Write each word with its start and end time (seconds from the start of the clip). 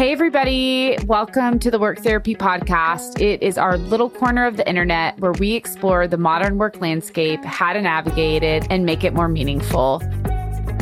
Hey, 0.00 0.12
everybody. 0.12 0.96
Welcome 1.04 1.58
to 1.58 1.70
the 1.70 1.78
Work 1.78 1.98
Therapy 1.98 2.34
Podcast. 2.34 3.20
It 3.20 3.42
is 3.42 3.58
our 3.58 3.76
little 3.76 4.08
corner 4.08 4.46
of 4.46 4.56
the 4.56 4.66
internet 4.66 5.20
where 5.20 5.32
we 5.32 5.52
explore 5.52 6.08
the 6.08 6.16
modern 6.16 6.56
work 6.56 6.80
landscape, 6.80 7.44
how 7.44 7.74
to 7.74 7.82
navigate 7.82 8.42
it, 8.42 8.66
and 8.70 8.86
make 8.86 9.04
it 9.04 9.12
more 9.12 9.28
meaningful. 9.28 10.02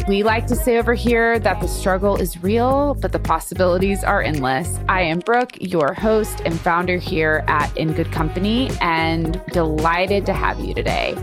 We 0.07 0.23
like 0.23 0.47
to 0.47 0.55
say 0.55 0.79
over 0.79 0.95
here 0.95 1.41
that 1.41 1.61
the 1.61 1.67
struggle 1.67 2.15
is 2.15 2.41
real, 2.45 2.95
but 2.95 3.11
the 3.11 3.19
possibilities 3.19 4.05
are 4.05 4.23
endless. 4.23 4.79
I 4.89 5.01
am 5.01 5.19
Brooke, 5.19 5.61
your 5.61 5.95
host 5.95 6.41
and 6.45 6.55
founder 6.61 6.99
here 6.99 7.45
at 7.49 7.71
N'goodcompany, 7.71 8.81
and 8.81 9.43
delighted 9.53 10.27
to 10.27 10.33
have 10.33 10.61
you 10.61 10.75
today. 10.75 11.17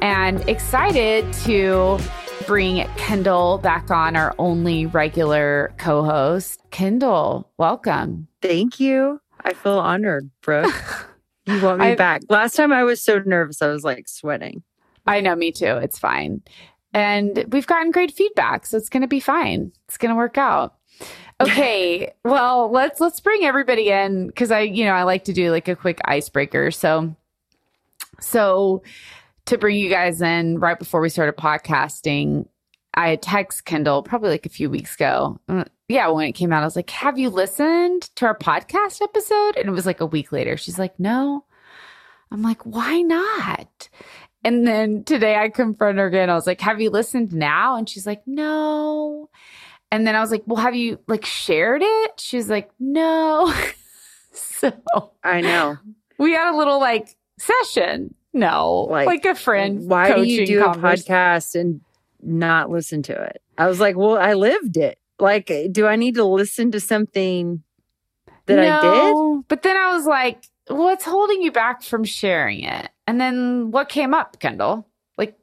And 0.00 0.48
excited 0.48 1.32
to 1.46 1.98
bring 2.42 2.86
Kendall 2.96 3.58
back 3.58 3.90
on, 3.90 4.16
our 4.16 4.34
only 4.38 4.86
regular 4.86 5.72
co 5.78 6.04
host. 6.04 6.60
Kendall, 6.70 7.50
welcome. 7.58 8.28
Thank 8.40 8.80
you. 8.80 9.20
I 9.44 9.54
feel 9.54 9.78
honored, 9.78 10.30
Brooke. 10.40 11.08
you 11.46 11.60
want 11.60 11.80
me 11.80 11.92
I, 11.92 11.94
back. 11.94 12.22
Last 12.28 12.56
time 12.56 12.72
I 12.72 12.84
was 12.84 13.02
so 13.02 13.18
nervous, 13.24 13.62
I 13.62 13.68
was 13.68 13.84
like 13.84 14.08
sweating. 14.08 14.62
I 15.06 15.20
know, 15.20 15.34
me 15.34 15.52
too. 15.52 15.76
It's 15.78 15.98
fine. 15.98 16.42
And 16.92 17.44
we've 17.48 17.66
gotten 17.66 17.90
great 17.90 18.12
feedback, 18.12 18.66
so 18.66 18.76
it's 18.76 18.88
going 18.88 19.00
to 19.02 19.08
be 19.08 19.20
fine. 19.20 19.72
It's 19.88 19.96
going 19.96 20.10
to 20.10 20.16
work 20.16 20.38
out. 20.38 20.74
Okay, 21.40 22.12
well, 22.24 22.70
let's 22.70 23.00
let's 23.00 23.20
bring 23.20 23.44
everybody 23.44 23.90
in 23.90 24.30
cuz 24.32 24.50
I, 24.50 24.60
you 24.60 24.84
know, 24.84 24.92
I 24.92 25.04
like 25.04 25.24
to 25.24 25.32
do 25.32 25.50
like 25.50 25.68
a 25.68 25.76
quick 25.76 26.00
icebreaker. 26.04 26.70
So 26.70 27.16
so 28.20 28.82
to 29.46 29.58
bring 29.58 29.76
you 29.76 29.88
guys 29.88 30.22
in 30.22 30.58
right 30.58 30.78
before 30.78 31.00
we 31.00 31.08
started 31.08 31.36
podcasting, 31.36 32.46
I 32.94 33.10
had 33.10 33.22
text 33.22 33.64
Kendall 33.64 34.02
probably 34.02 34.30
like 34.30 34.46
a 34.46 34.50
few 34.50 34.68
weeks 34.70 34.94
ago. 34.94 35.40
Uh, 35.48 35.64
yeah, 35.88 36.08
when 36.08 36.28
it 36.28 36.32
came 36.32 36.52
out, 36.52 36.62
I 36.62 36.66
was 36.66 36.76
like, 36.76 36.90
"Have 36.90 37.18
you 37.18 37.30
listened 37.30 38.02
to 38.16 38.26
our 38.26 38.36
podcast 38.36 39.02
episode?" 39.02 39.56
And 39.56 39.68
it 39.68 39.72
was 39.72 39.86
like 39.86 40.00
a 40.00 40.06
week 40.06 40.32
later. 40.32 40.56
She's 40.56 40.78
like, 40.78 40.98
"No." 40.98 41.44
I'm 42.30 42.42
like, 42.42 42.64
"Why 42.64 43.02
not?" 43.02 43.88
And 44.44 44.66
then 44.66 45.04
today 45.04 45.36
I 45.36 45.48
confront 45.48 45.98
her 45.98 46.06
again. 46.06 46.28
I 46.28 46.34
was 46.34 46.46
like, 46.46 46.60
Have 46.60 46.80
you 46.80 46.90
listened 46.90 47.32
now? 47.32 47.76
And 47.76 47.88
she's 47.88 48.06
like, 48.06 48.22
No. 48.26 49.30
And 49.90 50.06
then 50.06 50.16
I 50.16 50.20
was 50.20 50.30
like, 50.30 50.42
Well, 50.46 50.60
have 50.60 50.74
you 50.74 50.98
like 51.06 51.24
shared 51.24 51.82
it? 51.84 52.20
She's 52.20 52.50
like, 52.50 52.70
No. 52.78 53.54
so 54.32 54.72
I 55.22 55.40
know. 55.40 55.76
We 56.18 56.32
had 56.32 56.52
a 56.52 56.56
little 56.56 56.80
like 56.80 57.14
session. 57.38 58.14
No, 58.32 58.86
like, 58.90 59.06
like 59.06 59.24
a 59.24 59.34
friend. 59.34 59.88
Why 59.88 60.14
do 60.14 60.22
you 60.22 60.46
do 60.46 60.64
a 60.64 60.74
podcast 60.74 61.54
and 61.58 61.80
not 62.22 62.70
listen 62.70 63.02
to 63.04 63.12
it? 63.12 63.42
I 63.58 63.66
was 63.66 63.80
like, 63.80 63.96
Well, 63.96 64.16
I 64.16 64.34
lived 64.34 64.76
it. 64.76 64.98
Like, 65.18 65.52
do 65.70 65.86
I 65.86 65.96
need 65.96 66.14
to 66.16 66.24
listen 66.24 66.72
to 66.72 66.80
something 66.80 67.62
that 68.46 68.56
no, 68.56 68.78
I 68.78 69.36
did? 69.36 69.48
But 69.48 69.62
then 69.62 69.76
I 69.76 69.94
was 69.94 70.06
like, 70.06 70.44
What's 70.68 71.04
holding 71.04 71.42
you 71.42 71.52
back 71.52 71.82
from 71.82 72.04
sharing 72.04 72.62
it? 72.62 72.88
And 73.06 73.20
then 73.20 73.70
what 73.70 73.88
came 73.88 74.14
up, 74.14 74.38
Kendall? 74.38 74.86
Like, 75.18 75.36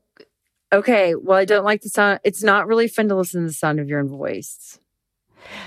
okay, 0.73 1.13
well, 1.15 1.37
I 1.37 1.45
don't 1.45 1.65
like 1.65 1.81
the 1.81 1.89
sound. 1.89 2.19
It's 2.23 2.41
not 2.41 2.67
really 2.67 2.87
fun 2.87 3.09
to 3.09 3.15
listen 3.15 3.41
to 3.41 3.47
the 3.47 3.53
sound 3.53 3.79
of 3.79 3.87
your 3.87 3.99
own 3.99 4.07
voice. 4.07 4.79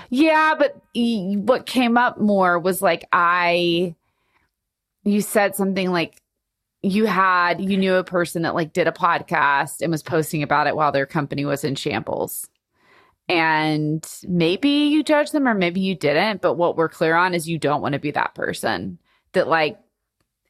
Yeah, 0.09 0.55
but 0.57 0.81
what 0.93 1.65
came 1.65 1.97
up 1.97 2.19
more 2.19 2.59
was 2.59 2.81
like, 2.81 3.05
I, 3.11 3.95
you 5.03 5.21
said 5.21 5.55
something 5.55 5.91
like, 5.91 6.21
you 6.83 7.05
had, 7.05 7.61
you 7.61 7.77
knew 7.77 7.95
a 7.95 8.03
person 8.03 8.41
that 8.41 8.53
like 8.53 8.73
did 8.73 8.87
a 8.87 8.91
podcast 8.91 9.81
and 9.81 9.89
was 9.89 10.03
posting 10.03 10.43
about 10.43 10.67
it 10.67 10.75
while 10.75 10.91
their 10.91 11.05
company 11.05 11.45
was 11.45 11.63
in 11.63 11.75
shambles. 11.75 12.49
And 13.29 14.05
maybe 14.27 14.69
you 14.69 15.01
judged 15.01 15.31
them 15.31 15.47
or 15.47 15.53
maybe 15.53 15.79
you 15.79 15.95
didn't. 15.95 16.41
But 16.41 16.55
what 16.55 16.75
we're 16.75 16.89
clear 16.89 17.15
on 17.15 17.33
is 17.33 17.47
you 17.47 17.57
don't 17.57 17.81
want 17.81 17.93
to 17.93 17.99
be 17.99 18.11
that 18.11 18.35
person 18.35 18.99
that 19.31 19.47
like 19.47 19.79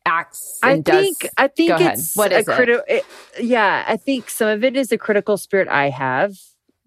acts 0.06 0.60
I 0.64 0.82
think 0.82 1.20
does, 1.20 1.30
I 1.38 1.48
think 1.48 1.80
it's 1.80 2.16
what 2.16 2.34
is 2.34 2.48
a 2.48 2.56
critical 2.56 2.84
it? 2.88 3.06
yeah, 3.40 3.86
I 3.88 3.96
think 3.96 4.30
some 4.30 4.50
of 4.50 4.64
it 4.64 4.76
is 4.76 4.92
a 4.92 4.98
critical 4.98 5.38
spirit 5.38 5.68
I 5.68 5.90
have. 5.90 6.36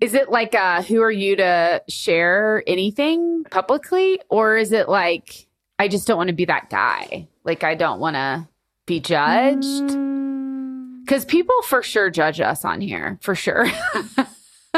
Is 0.00 0.12
it 0.12 0.28
like 0.28 0.56
uh 0.56 0.82
who 0.82 1.00
are 1.02 1.10
you 1.10 1.36
to 1.36 1.82
share 1.88 2.64
anything 2.66 3.44
publicly 3.50 4.20
or 4.28 4.56
is 4.56 4.72
it 4.72 4.88
like 4.88 5.46
I 5.78 5.86
just 5.86 6.08
don't 6.08 6.16
want 6.16 6.28
to 6.28 6.34
be 6.34 6.46
that 6.46 6.68
guy? 6.68 7.28
Like 7.44 7.62
I 7.62 7.76
don't 7.76 8.00
want 8.00 8.16
to 8.16 8.48
be 8.86 9.00
judged? 9.00 9.66
Mm. 9.66 11.06
Cuz 11.06 11.24
people 11.24 11.54
for 11.62 11.82
sure 11.82 12.10
judge 12.10 12.40
us 12.40 12.64
on 12.64 12.80
here, 12.80 13.18
for 13.20 13.34
sure. 13.34 13.66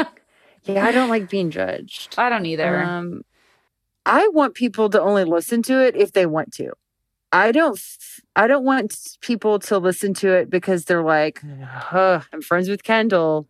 yeah, 0.63 0.85
I 0.85 0.91
don't 0.91 1.09
like 1.09 1.29
being 1.29 1.51
judged. 1.51 2.15
I 2.17 2.29
don't 2.29 2.45
either. 2.45 2.83
Um 2.83 3.23
I 4.05 4.27
want 4.29 4.55
people 4.55 4.89
to 4.89 5.01
only 5.01 5.23
listen 5.23 5.61
to 5.63 5.85
it 5.85 5.95
if 5.95 6.13
they 6.13 6.25
want 6.25 6.53
to. 6.53 6.73
I 7.31 7.51
don't 7.51 7.79
I 8.35 8.47
don't 8.47 8.65
want 8.65 9.17
people 9.21 9.59
to 9.59 9.77
listen 9.77 10.13
to 10.15 10.33
it 10.33 10.49
because 10.49 10.85
they're 10.85 11.03
like, 11.03 11.41
huh, 11.63 12.21
I'm 12.33 12.41
friends 12.41 12.69
with 12.69 12.83
Kendall 12.83 13.47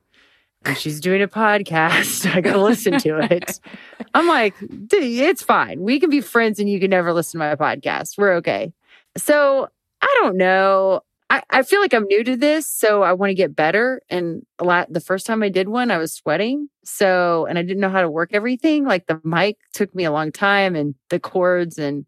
and 0.65 0.77
she's 0.77 0.99
doing 0.99 1.21
a 1.21 1.27
podcast. 1.27 2.29
I 2.35 2.41
gotta 2.41 2.61
listen 2.61 2.99
to 2.99 3.19
it. 3.19 3.59
I'm 4.13 4.27
like, 4.27 4.55
it's 4.91 5.43
fine. 5.43 5.81
We 5.81 5.99
can 5.99 6.09
be 6.09 6.21
friends 6.21 6.59
and 6.59 6.69
you 6.69 6.79
can 6.79 6.89
never 6.89 7.13
listen 7.13 7.39
to 7.39 7.45
my 7.45 7.55
podcast. 7.55 8.17
We're 8.17 8.33
okay. 8.35 8.73
So 9.17 9.69
I 10.01 10.19
don't 10.21 10.37
know. 10.37 11.01
I, 11.29 11.43
I 11.49 11.61
feel 11.63 11.79
like 11.79 11.93
I'm 11.93 12.05
new 12.05 12.23
to 12.23 12.35
this, 12.35 12.67
so 12.67 13.03
I 13.03 13.13
want 13.13 13.29
to 13.29 13.35
get 13.35 13.55
better. 13.55 14.01
And 14.09 14.43
a 14.57 14.63
lot 14.63 14.91
the 14.91 14.99
first 14.99 15.27
time 15.27 15.43
I 15.43 15.49
did 15.49 15.69
one, 15.69 15.91
I 15.91 15.97
was 15.97 16.13
sweating. 16.13 16.69
So 16.83 17.45
and 17.45 17.59
I 17.59 17.61
didn't 17.61 17.81
know 17.81 17.89
how 17.89 18.01
to 18.01 18.09
work 18.09 18.31
everything. 18.33 18.85
Like 18.85 19.05
the 19.07 19.21
mic 19.23 19.57
took 19.73 19.93
me 19.93 20.05
a 20.05 20.11
long 20.11 20.31
time 20.31 20.75
and 20.75 20.95
the 21.09 21.19
cords 21.19 21.77
and 21.77 22.05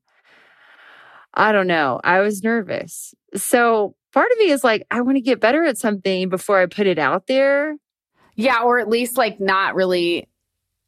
I 1.33 1.51
don't 1.51 1.67
know. 1.67 2.01
I 2.03 2.19
was 2.19 2.43
nervous. 2.43 3.13
So 3.35 3.95
part 4.11 4.31
of 4.31 4.37
me 4.39 4.51
is 4.51 4.63
like, 4.63 4.85
I 4.91 5.01
want 5.01 5.17
to 5.17 5.21
get 5.21 5.39
better 5.39 5.63
at 5.63 5.77
something 5.77 6.29
before 6.29 6.59
I 6.59 6.65
put 6.65 6.87
it 6.87 6.99
out 6.99 7.27
there. 7.27 7.77
Yeah, 8.35 8.63
or 8.63 8.79
at 8.79 8.89
least 8.89 9.17
like 9.17 9.39
not 9.39 9.75
really 9.75 10.27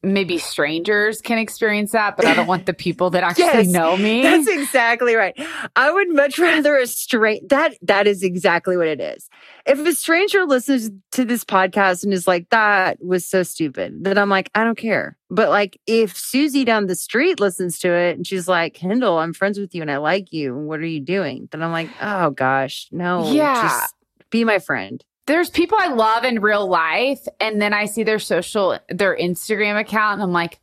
maybe 0.03 0.37
strangers 0.37 1.21
can 1.21 1.37
experience 1.37 1.93
that, 1.93 2.17
but 2.17 2.25
I 2.25 2.33
don't 2.33 2.47
want 2.47 2.65
the 2.65 2.73
people 2.73 3.09
that 3.11 3.23
actually 3.23 3.45
yes, 3.45 3.67
know 3.67 3.95
me. 3.95 4.21
That's 4.21 4.47
exactly 4.47 5.15
right. 5.15 5.33
I 5.75 5.91
would 5.91 6.13
much 6.13 6.37
rather 6.37 6.77
a 6.77 6.85
straight 6.85 7.49
that 7.49 7.75
that 7.81 8.05
is 8.05 8.21
exactly 8.21 8.75
what 8.75 8.87
it 8.87 8.99
is. 8.99 9.29
If 9.65 9.79
a 9.79 9.93
stranger 9.93 10.45
listens 10.45 10.91
to 11.13 11.23
this 11.23 11.45
podcast 11.45 12.03
and 12.03 12.13
is 12.13 12.27
like, 12.27 12.49
that 12.49 13.03
was 13.03 13.25
so 13.25 13.43
stupid, 13.43 14.03
then 14.03 14.17
I'm 14.17 14.29
like, 14.29 14.51
I 14.53 14.63
don't 14.63 14.77
care. 14.77 15.17
But 15.29 15.49
like 15.49 15.79
if 15.87 16.17
Susie 16.17 16.65
down 16.65 16.87
the 16.87 16.95
street 16.95 17.39
listens 17.39 17.79
to 17.79 17.91
it 17.91 18.17
and 18.17 18.27
she's 18.27 18.47
like, 18.47 18.73
Kendall, 18.73 19.17
I'm 19.17 19.33
friends 19.33 19.57
with 19.57 19.73
you 19.73 19.81
and 19.81 19.89
I 19.89 19.97
like 19.97 20.33
you. 20.33 20.55
What 20.55 20.79
are 20.81 20.85
you 20.85 20.99
doing? 20.99 21.47
Then 21.51 21.63
I'm 21.63 21.71
like, 21.71 21.89
oh 22.01 22.31
gosh, 22.31 22.87
no. 22.91 23.31
Yeah. 23.31 23.85
be 24.29 24.43
my 24.43 24.59
friend 24.59 25.03
there's 25.25 25.49
people 25.49 25.77
I 25.79 25.87
love 25.87 26.23
in 26.23 26.41
real 26.41 26.67
life, 26.67 27.25
and 27.39 27.61
then 27.61 27.73
I 27.73 27.85
see 27.85 28.03
their 28.03 28.19
social, 28.19 28.77
their 28.89 29.15
Instagram 29.17 29.79
account, 29.79 30.15
and 30.15 30.23
I'm 30.23 30.33
like, 30.33 30.59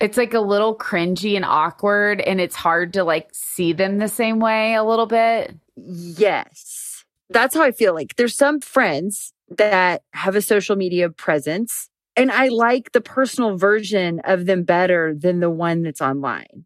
it's 0.00 0.16
like 0.16 0.34
a 0.34 0.40
little 0.40 0.76
cringy 0.76 1.36
and 1.36 1.44
awkward, 1.44 2.20
and 2.20 2.40
it's 2.40 2.56
hard 2.56 2.92
to 2.94 3.04
like 3.04 3.28
see 3.32 3.72
them 3.72 3.98
the 3.98 4.08
same 4.08 4.40
way 4.40 4.74
a 4.74 4.82
little 4.82 5.06
bit. 5.06 5.54
Yes. 5.76 7.04
That's 7.30 7.54
how 7.54 7.62
I 7.62 7.70
feel 7.70 7.94
like 7.94 8.16
there's 8.16 8.36
some 8.36 8.60
friends 8.60 9.32
that 9.48 10.02
have 10.12 10.36
a 10.36 10.42
social 10.42 10.76
media 10.76 11.10
presence, 11.10 11.88
and 12.16 12.30
I 12.30 12.48
like 12.48 12.92
the 12.92 13.00
personal 13.00 13.56
version 13.56 14.20
of 14.24 14.46
them 14.46 14.64
better 14.64 15.14
than 15.14 15.40
the 15.40 15.50
one 15.50 15.82
that's 15.82 16.00
online. 16.00 16.64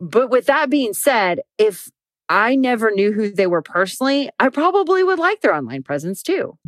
But 0.00 0.30
with 0.30 0.46
that 0.46 0.70
being 0.70 0.92
said, 0.92 1.40
if 1.58 1.90
I 2.28 2.56
never 2.56 2.90
knew 2.90 3.12
who 3.12 3.30
they 3.30 3.46
were 3.46 3.62
personally, 3.62 4.30
I 4.40 4.48
probably 4.48 5.04
would 5.04 5.18
like 5.18 5.40
their 5.40 5.54
online 5.54 5.82
presence 5.82 6.22
too. 6.22 6.58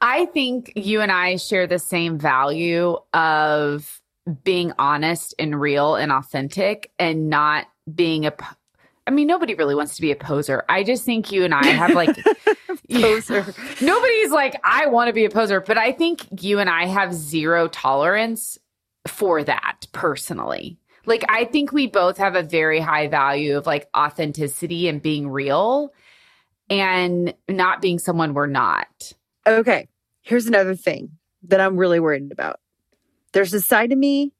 I 0.00 0.26
think 0.26 0.72
you 0.76 1.00
and 1.00 1.10
I 1.10 1.36
share 1.36 1.66
the 1.66 1.78
same 1.78 2.18
value 2.18 2.96
of 3.12 4.00
being 4.42 4.72
honest 4.78 5.34
and 5.38 5.60
real 5.60 5.96
and 5.96 6.12
authentic 6.12 6.90
and 6.98 7.28
not 7.28 7.66
being 7.94 8.26
a 8.26 8.32
I 9.06 9.10
mean, 9.10 9.26
nobody 9.26 9.54
really 9.54 9.74
wants 9.74 9.96
to 9.96 10.02
be 10.02 10.12
a 10.12 10.16
poser. 10.16 10.64
I 10.68 10.82
just 10.82 11.04
think 11.04 11.30
you 11.30 11.44
and 11.44 11.52
I 11.52 11.66
have 11.66 11.90
like 11.90 12.16
poser. 12.90 13.54
Nobody's 13.82 14.30
like, 14.30 14.58
I 14.64 14.86
want 14.86 15.08
to 15.08 15.12
be 15.12 15.26
a 15.26 15.30
poser, 15.30 15.60
but 15.60 15.76
I 15.76 15.92
think 15.92 16.42
you 16.42 16.58
and 16.58 16.70
I 16.70 16.86
have 16.86 17.12
zero 17.12 17.68
tolerance 17.68 18.56
for 19.06 19.44
that 19.44 19.86
personally 19.92 20.78
like 21.06 21.24
I 21.28 21.44
think 21.44 21.72
we 21.72 21.86
both 21.86 22.18
have 22.18 22.34
a 22.34 22.42
very 22.42 22.80
high 22.80 23.08
value 23.08 23.56
of 23.56 23.66
like 23.66 23.88
authenticity 23.96 24.88
and 24.88 25.02
being 25.02 25.28
real 25.28 25.92
and 26.70 27.34
not 27.48 27.82
being 27.82 27.98
someone 27.98 28.34
we're 28.34 28.46
not. 28.46 29.12
Okay. 29.46 29.88
Here's 30.22 30.46
another 30.46 30.74
thing 30.74 31.10
that 31.44 31.60
I'm 31.60 31.76
really 31.76 32.00
worried 32.00 32.32
about. 32.32 32.60
There's 33.32 33.52
a 33.52 33.60
side 33.60 33.92
of 33.92 33.98
me 33.98 34.32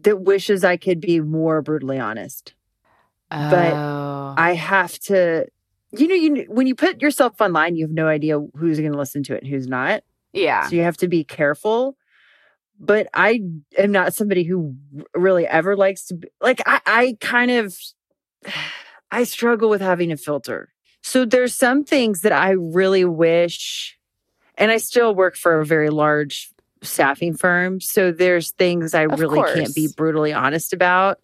that 0.00 0.20
wishes 0.20 0.64
I 0.64 0.76
could 0.76 1.00
be 1.00 1.20
more 1.20 1.62
brutally 1.62 1.98
honest. 1.98 2.54
Oh. 3.30 3.50
But 3.50 3.72
I 4.40 4.54
have 4.54 4.98
to 5.00 5.46
you 5.92 6.08
know 6.08 6.14
you 6.14 6.44
when 6.48 6.66
you 6.66 6.74
put 6.74 7.00
yourself 7.00 7.40
online 7.40 7.76
you 7.76 7.84
have 7.84 7.94
no 7.94 8.08
idea 8.08 8.38
who's 8.56 8.78
going 8.78 8.92
to 8.92 8.98
listen 8.98 9.22
to 9.24 9.34
it 9.34 9.42
and 9.42 9.50
who's 9.50 9.66
not. 9.66 10.02
Yeah. 10.32 10.68
So 10.68 10.76
you 10.76 10.82
have 10.82 10.98
to 10.98 11.08
be 11.08 11.24
careful. 11.24 11.96
But 12.78 13.08
I 13.14 13.40
am 13.78 13.92
not 13.92 14.14
somebody 14.14 14.44
who 14.44 14.74
really 15.14 15.46
ever 15.46 15.76
likes 15.76 16.06
to 16.06 16.14
be 16.14 16.28
like 16.40 16.60
I, 16.66 16.80
I 16.86 17.16
kind 17.20 17.50
of 17.50 17.76
I 19.10 19.24
struggle 19.24 19.68
with 19.70 19.80
having 19.80 20.10
a 20.10 20.16
filter. 20.16 20.70
So 21.02 21.24
there's 21.24 21.54
some 21.54 21.84
things 21.84 22.22
that 22.22 22.32
I 22.32 22.50
really 22.50 23.04
wish 23.04 23.96
and 24.56 24.70
I 24.70 24.78
still 24.78 25.14
work 25.14 25.36
for 25.36 25.60
a 25.60 25.64
very 25.64 25.90
large 25.90 26.50
staffing 26.82 27.36
firm. 27.36 27.80
So 27.80 28.10
there's 28.10 28.50
things 28.52 28.94
I 28.94 29.04
Of 29.04 29.20
really 29.20 29.40
can't 29.54 29.74
be 29.74 29.88
brutally 29.96 30.32
honest 30.32 30.72
about. 30.72 31.18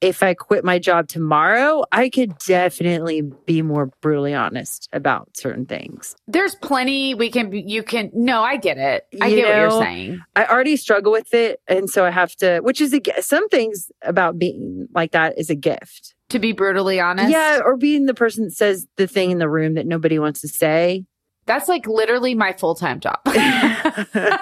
If 0.00 0.22
I 0.22 0.32
quit 0.34 0.64
my 0.64 0.78
job 0.78 1.08
tomorrow, 1.08 1.84
I 1.92 2.08
could 2.08 2.38
definitely 2.38 3.20
be 3.20 3.60
more 3.60 3.90
brutally 4.00 4.32
honest 4.34 4.88
about 4.92 5.36
certain 5.36 5.66
things. 5.66 6.16
There's 6.26 6.54
plenty 6.54 7.14
we 7.14 7.30
can 7.30 7.52
you 7.52 7.82
can 7.82 8.10
no, 8.14 8.42
I 8.42 8.56
get 8.56 8.78
it. 8.78 9.06
I 9.20 9.26
You 9.26 9.36
get 9.36 9.48
what 9.48 9.56
you're 9.56 9.82
saying. 9.82 10.20
I 10.34 10.46
already 10.46 10.76
struggle 10.76 11.12
with 11.12 11.34
it. 11.34 11.60
And 11.68 11.90
so 11.90 12.04
I 12.04 12.10
have 12.10 12.34
to, 12.36 12.60
which 12.60 12.80
is 12.80 12.94
a, 12.94 13.00
some 13.20 13.48
things 13.50 13.90
about 14.02 14.38
being 14.38 14.88
like 14.94 15.12
that 15.12 15.38
is 15.38 15.50
a 15.50 15.54
gift. 15.54 16.14
To 16.30 16.38
be 16.38 16.52
brutally 16.52 16.98
honest. 17.00 17.30
Yeah. 17.30 17.60
Or 17.64 17.76
being 17.76 18.06
the 18.06 18.14
person 18.14 18.44
that 18.44 18.52
says 18.52 18.86
the 18.96 19.06
thing 19.06 19.32
in 19.32 19.38
the 19.38 19.48
room 19.50 19.74
that 19.74 19.86
nobody 19.86 20.18
wants 20.18 20.40
to 20.40 20.48
say. 20.48 21.04
That's 21.46 21.68
like 21.68 21.86
literally 21.86 22.34
my 22.34 22.52
full-time 22.52 23.00
job. 23.00 23.18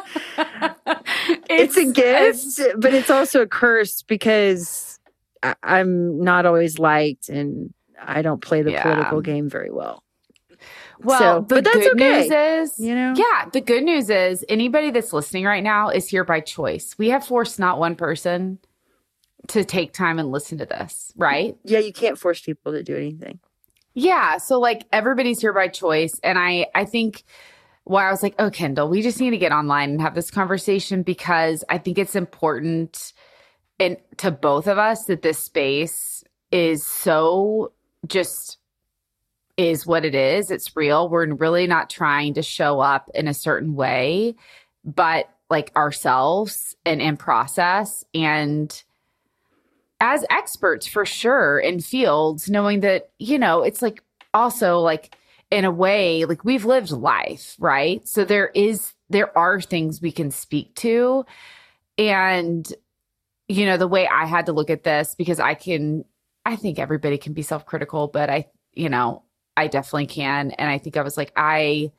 It's, 1.50 1.76
a 1.76 1.80
it's- 1.80 2.56
gift, 2.58 2.80
but 2.80 2.94
it's 2.94 3.10
also 3.10 3.42
a 3.42 3.46
curse 3.46 4.02
because 4.02 4.87
I, 5.42 5.54
I'm 5.62 6.22
not 6.22 6.46
always 6.46 6.78
liked 6.78 7.28
and 7.28 7.72
I 8.00 8.22
don't 8.22 8.40
play 8.40 8.62
the 8.62 8.72
Yeah. 8.72 8.82
political 8.82 9.20
game 9.20 9.48
very 9.48 9.70
well. 9.70 10.02
Well, 11.00 11.18
So- 11.18 11.40
but 11.42 11.64
that's 11.64 11.76
good 11.76 11.92
okay. 12.00 12.22
news 12.28 12.72
is, 12.72 12.80
You 12.80 12.94
know? 12.94 13.14
yeah, 13.16 13.48
the 13.52 13.60
good 13.60 13.84
news 13.84 14.10
is 14.10 14.44
anybody 14.48 14.90
that's 14.90 15.12
listening 15.12 15.44
right 15.44 15.62
now 15.62 15.90
is 15.90 16.08
here 16.08 16.24
by 16.24 16.40
choice. 16.40 16.96
We 16.98 17.10
have 17.10 17.24
forced 17.24 17.58
not 17.58 17.78
one 17.78 17.94
person 17.94 18.58
to 19.48 19.64
take 19.64 19.92
time 19.92 20.18
and 20.18 20.30
listen 20.30 20.58
to 20.58 20.66
this, 20.66 21.12
right? 21.16 21.56
Yeah. 21.64 21.78
You 21.78 21.92
can't 21.92 22.18
force 22.18 22.40
people 22.40 22.72
to 22.72 22.82
do 22.82 22.96
anything. 22.96 23.38
Yeah, 23.94 24.38
so 24.38 24.58
like 24.58 24.84
everybody's 24.92 25.40
here 25.40 25.52
by 25.52 25.68
choice 25.68 26.18
and 26.22 26.38
I 26.38 26.66
I 26.74 26.84
think 26.84 27.24
why 27.84 28.06
I 28.06 28.10
was 28.10 28.22
like, 28.22 28.34
"Oh, 28.38 28.50
Kendall, 28.50 28.88
we 28.88 29.00
just 29.00 29.18
need 29.20 29.30
to 29.30 29.38
get 29.38 29.50
online 29.50 29.90
and 29.90 30.00
have 30.02 30.14
this 30.14 30.30
conversation 30.30 31.02
because 31.02 31.64
I 31.70 31.78
think 31.78 31.96
it's 31.98 32.14
important 32.14 33.12
and 33.80 33.96
to 34.18 34.30
both 34.30 34.66
of 34.66 34.78
us 34.78 35.04
that 35.04 35.22
this 35.22 35.38
space 35.38 36.24
is 36.50 36.84
so 36.84 37.72
just 38.06 38.58
is 39.56 39.86
what 39.86 40.04
it 40.04 40.14
is. 40.14 40.50
It's 40.50 40.76
real. 40.76 41.08
We're 41.08 41.32
really 41.34 41.66
not 41.66 41.90
trying 41.90 42.34
to 42.34 42.42
show 42.42 42.80
up 42.80 43.10
in 43.14 43.28
a 43.28 43.34
certain 43.34 43.74
way, 43.74 44.36
but 44.84 45.28
like 45.50 45.72
ourselves 45.76 46.76
and 46.84 47.00
in 47.02 47.16
process 47.16 48.04
and 48.14 48.82
as 50.00 50.24
experts 50.30 50.86
for 50.86 51.04
sure 51.04 51.58
in 51.58 51.80
fields, 51.80 52.48
knowing 52.48 52.80
that, 52.80 53.10
you 53.18 53.38
know, 53.38 53.62
it's 53.62 53.82
like 53.82 54.02
also 54.32 54.78
like 54.78 55.16
in 55.50 55.64
a 55.64 55.72
way, 55.72 56.24
like 56.24 56.44
we've 56.44 56.64
lived 56.64 56.92
life, 56.92 57.56
right? 57.58 58.06
So 58.06 58.24
there 58.24 58.48
is, 58.54 58.92
there 59.10 59.36
are 59.36 59.60
things 59.60 60.00
we 60.00 60.12
can 60.12 60.30
speak 60.30 60.74
to. 60.76 61.24
And, 61.96 62.72
you 63.48 63.66
know, 63.66 63.76
the 63.76 63.88
way 63.88 64.06
I 64.06 64.26
had 64.26 64.46
to 64.46 64.52
look 64.52 64.70
at 64.70 64.84
this, 64.84 65.14
because 65.16 65.40
I 65.40 65.54
can, 65.54 66.04
I 66.44 66.56
think 66.56 66.78
everybody 66.78 67.18
can 67.18 67.32
be 67.32 67.42
self 67.42 67.66
critical, 67.66 68.06
but 68.06 68.30
I, 68.30 68.46
you 68.74 68.88
know, 68.88 69.24
I 69.56 69.66
definitely 69.66 70.06
can. 70.06 70.52
And 70.52 70.70
I 70.70 70.78
think 70.78 70.96
I 70.96 71.02
was 71.02 71.16
like, 71.16 71.32
I, 71.34 71.92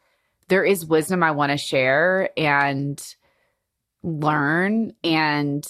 there 0.48 0.64
is 0.64 0.86
wisdom 0.86 1.24
I 1.24 1.32
want 1.32 1.52
to 1.52 1.58
share 1.58 2.30
and 2.38 3.04
learn. 4.04 4.94
And 5.04 5.68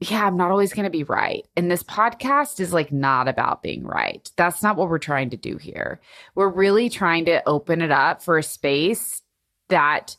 yeah, 0.00 0.26
I'm 0.26 0.38
not 0.38 0.50
always 0.50 0.72
going 0.72 0.84
to 0.84 0.90
be 0.90 1.04
right. 1.04 1.46
And 1.56 1.70
this 1.70 1.82
podcast 1.82 2.58
is 2.58 2.72
like 2.72 2.90
not 2.90 3.28
about 3.28 3.62
being 3.62 3.84
right. 3.84 4.30
That's 4.36 4.62
not 4.62 4.76
what 4.76 4.88
we're 4.88 4.98
trying 4.98 5.30
to 5.30 5.36
do 5.36 5.58
here. 5.58 6.00
We're 6.34 6.48
really 6.48 6.88
trying 6.88 7.26
to 7.26 7.46
open 7.46 7.82
it 7.82 7.90
up 7.90 8.22
for 8.22 8.38
a 8.38 8.42
space 8.42 9.22
that 9.68 10.16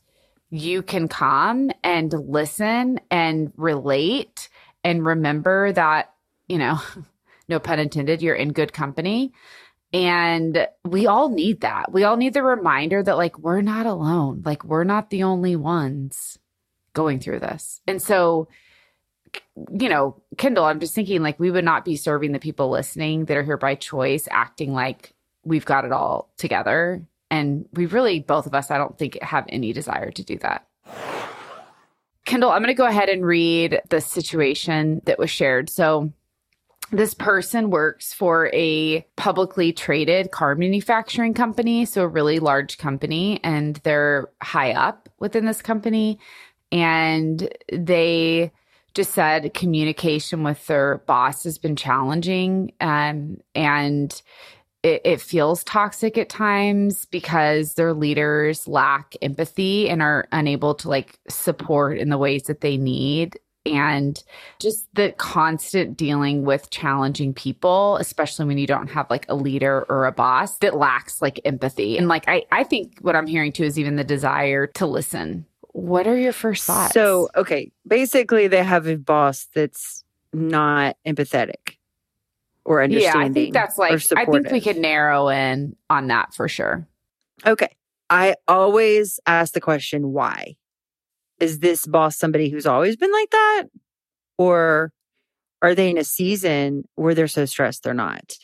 you 0.51 0.83
can 0.83 1.07
come 1.07 1.71
and 1.83 2.13
listen 2.13 2.99
and 3.09 3.51
relate 3.55 4.49
and 4.83 5.05
remember 5.05 5.71
that, 5.71 6.13
you 6.47 6.57
know, 6.57 6.79
no 7.49 7.59
pun 7.59 7.79
intended, 7.79 8.21
you're 8.21 8.35
in 8.35 8.53
good 8.53 8.73
company. 8.73 9.33
And 9.93 10.67
we 10.85 11.07
all 11.07 11.29
need 11.29 11.61
that. 11.61 11.91
We 11.91 12.03
all 12.05 12.15
need 12.15 12.33
the 12.33 12.43
reminder 12.43 13.03
that, 13.03 13.17
like, 13.17 13.37
we're 13.39 13.61
not 13.61 13.85
alone. 13.85 14.41
Like, 14.45 14.63
we're 14.63 14.85
not 14.85 15.09
the 15.09 15.23
only 15.23 15.57
ones 15.57 16.39
going 16.93 17.19
through 17.19 17.39
this. 17.39 17.81
And 17.87 18.01
so, 18.01 18.47
you 19.77 19.89
know, 19.89 20.21
Kendall, 20.37 20.65
I'm 20.65 20.79
just 20.79 20.93
thinking 20.93 21.21
like 21.21 21.39
we 21.39 21.51
would 21.51 21.65
not 21.65 21.85
be 21.85 21.95
serving 21.95 22.31
the 22.31 22.39
people 22.39 22.69
listening 22.69 23.25
that 23.25 23.37
are 23.37 23.43
here 23.43 23.57
by 23.57 23.75
choice, 23.75 24.27
acting 24.31 24.73
like 24.73 25.13
we've 25.43 25.65
got 25.65 25.85
it 25.85 25.91
all 25.91 26.31
together. 26.37 27.05
And 27.31 27.65
we 27.73 27.85
really, 27.87 28.19
both 28.19 28.45
of 28.45 28.53
us, 28.53 28.69
I 28.69 28.77
don't 28.77 28.97
think 28.97 29.19
have 29.23 29.45
any 29.49 29.71
desire 29.73 30.11
to 30.11 30.23
do 30.23 30.37
that. 30.39 30.67
Kendall, 32.25 32.51
I'm 32.51 32.61
going 32.61 32.67
to 32.67 32.73
go 32.75 32.85
ahead 32.85 33.09
and 33.09 33.25
read 33.25 33.81
the 33.89 34.01
situation 34.01 35.01
that 35.05 35.17
was 35.17 35.31
shared. 35.31 35.69
So, 35.69 36.13
this 36.93 37.13
person 37.13 37.69
works 37.69 38.13
for 38.13 38.49
a 38.53 39.07
publicly 39.15 39.71
traded 39.71 40.31
car 40.31 40.55
manufacturing 40.55 41.33
company, 41.33 41.85
so 41.85 42.03
a 42.03 42.07
really 42.07 42.39
large 42.39 42.77
company, 42.77 43.39
and 43.45 43.77
they're 43.83 44.29
high 44.43 44.73
up 44.73 45.07
within 45.17 45.45
this 45.45 45.61
company. 45.61 46.19
And 46.69 47.49
they 47.71 48.51
just 48.93 49.13
said 49.13 49.53
communication 49.53 50.43
with 50.43 50.67
their 50.67 50.97
boss 51.07 51.45
has 51.45 51.57
been 51.57 51.77
challenging 51.77 52.73
um, 52.81 53.37
and 53.55 54.21
it, 54.83 55.01
it 55.05 55.21
feels 55.21 55.63
toxic 55.63 56.17
at 56.17 56.29
times 56.29 57.05
because 57.05 57.75
their 57.75 57.93
leaders 57.93 58.67
lack 58.67 59.15
empathy 59.21 59.89
and 59.89 60.01
are 60.01 60.27
unable 60.31 60.73
to 60.75 60.89
like 60.89 61.19
support 61.29 61.97
in 61.97 62.09
the 62.09 62.17
ways 62.17 62.43
that 62.43 62.61
they 62.61 62.77
need. 62.77 63.39
And 63.63 64.21
just 64.59 64.87
the 64.95 65.13
constant 65.17 65.95
dealing 65.95 66.45
with 66.45 66.71
challenging 66.71 67.31
people 67.31 67.97
especially 67.97 68.45
when 68.45 68.57
you 68.57 68.65
don't 68.65 68.87
have 68.87 69.07
like 69.11 69.27
a 69.29 69.35
leader 69.35 69.85
or 69.87 70.07
a 70.07 70.11
boss 70.11 70.57
that 70.59 70.75
lacks 70.75 71.21
like 71.21 71.39
empathy. 71.45 71.95
And 71.95 72.07
like 72.07 72.27
i 72.27 72.43
i 72.51 72.63
think 72.63 72.97
what 73.01 73.15
i'm 73.15 73.27
hearing 73.27 73.51
too 73.51 73.63
is 73.63 73.77
even 73.77 73.97
the 73.97 74.03
desire 74.03 74.65
to 74.65 74.87
listen. 74.87 75.45
What 75.73 76.07
are 76.07 76.17
your 76.17 76.33
first 76.33 76.65
thoughts? 76.65 76.93
So, 76.93 77.29
okay, 77.35 77.71
basically, 77.87 78.49
they 78.49 78.61
have 78.61 78.87
a 78.87 78.97
boss 78.97 79.47
that's 79.53 80.03
not 80.33 80.97
empathetic 81.07 81.77
or 82.79 82.83
yeah 82.85 83.13
i 83.17 83.29
think 83.29 83.53
that's 83.53 83.77
like 83.77 84.01
i 84.15 84.25
think 84.25 84.49
we 84.51 84.61
could 84.61 84.77
narrow 84.77 85.27
in 85.29 85.75
on 85.89 86.07
that 86.07 86.33
for 86.33 86.47
sure 86.47 86.87
Okay. 87.45 87.75
I 88.09 88.35
always 88.47 89.19
ask 89.25 89.53
the 89.53 89.61
question 89.61 90.11
why? 90.11 90.55
Is 91.39 91.59
this 91.59 91.85
boss 91.85 92.17
somebody 92.17 92.49
who's 92.49 92.65
always 92.65 92.95
been 92.95 93.11
like 93.11 93.29
that? 93.31 93.63
Or 94.37 94.91
are 95.61 95.75
they 95.75 95.89
in 95.89 95.97
a 95.97 96.03
season 96.03 96.87
where 96.95 97.15
they're 97.15 97.27
so 97.27 97.45
stressed 97.45 97.83
they're 97.83 97.93
not? 97.93 98.37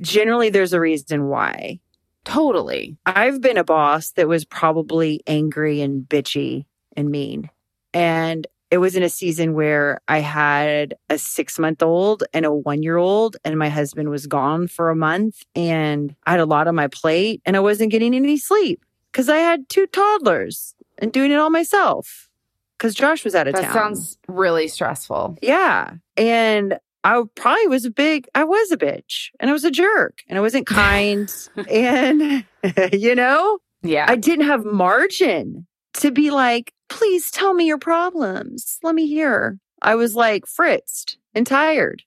Generally, 0.00 0.50
there's 0.50 0.72
a 0.72 0.80
reason 0.80 1.28
why. 1.28 1.80
totally 2.24 2.96
I've 3.06 3.40
been 3.40 3.58
a 3.58 3.64
boss 3.64 4.12
that 4.12 4.28
was 4.28 4.44
probably 4.44 5.22
angry 5.26 5.80
and 5.80 6.04
bitchy 6.04 6.64
and 6.96 7.10
mean. 7.10 7.50
And 7.92 8.46
it 8.74 8.78
was 8.78 8.96
in 8.96 9.04
a 9.04 9.08
season 9.08 9.54
where 9.54 10.00
I 10.08 10.18
had 10.18 10.94
a 11.08 11.16
six 11.16 11.60
month 11.60 11.80
old 11.80 12.24
and 12.32 12.44
a 12.44 12.52
one 12.52 12.82
year 12.82 12.96
old, 12.96 13.36
and 13.44 13.56
my 13.56 13.68
husband 13.68 14.10
was 14.10 14.26
gone 14.26 14.66
for 14.66 14.90
a 14.90 14.96
month. 14.96 15.44
And 15.54 16.16
I 16.26 16.32
had 16.32 16.40
a 16.40 16.44
lot 16.44 16.66
on 16.66 16.74
my 16.74 16.88
plate, 16.88 17.40
and 17.46 17.56
I 17.56 17.60
wasn't 17.60 17.92
getting 17.92 18.16
any 18.16 18.36
sleep 18.36 18.84
because 19.12 19.28
I 19.28 19.36
had 19.36 19.68
two 19.68 19.86
toddlers 19.86 20.74
and 20.98 21.12
doing 21.12 21.30
it 21.30 21.36
all 21.36 21.50
myself 21.50 22.28
because 22.76 22.96
Josh 22.96 23.24
was 23.24 23.36
out 23.36 23.46
of 23.46 23.54
town. 23.54 23.62
that 23.62 23.72
town. 23.72 23.94
sounds 23.94 24.18
really 24.26 24.66
stressful 24.66 25.38
Yeah. 25.40 25.92
And 26.16 26.76
I 27.04 27.22
probably 27.36 27.68
was 27.68 27.84
a 27.84 27.92
big, 27.92 28.26
I 28.34 28.42
was 28.42 28.72
a 28.72 28.76
bitch 28.76 29.30
and 29.38 29.50
I 29.50 29.52
was 29.52 29.62
a 29.62 29.70
jerk 29.70 30.18
and 30.28 30.36
I 30.36 30.40
wasn't 30.40 30.66
kind. 30.66 31.32
and, 31.70 32.44
you 32.92 33.14
know, 33.14 33.58
yeah 33.82 34.06
I 34.08 34.16
didn't 34.16 34.46
have 34.46 34.64
margin 34.64 35.68
to 35.92 36.10
be 36.10 36.32
like, 36.32 36.73
please 36.88 37.30
tell 37.30 37.54
me 37.54 37.66
your 37.66 37.78
problems. 37.78 38.78
Let 38.82 38.94
me 38.94 39.06
hear. 39.06 39.58
I 39.82 39.94
was 39.94 40.14
like 40.14 40.46
fritzed 40.46 41.18
and 41.34 41.46
tired. 41.46 42.02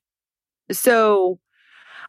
So 0.70 1.38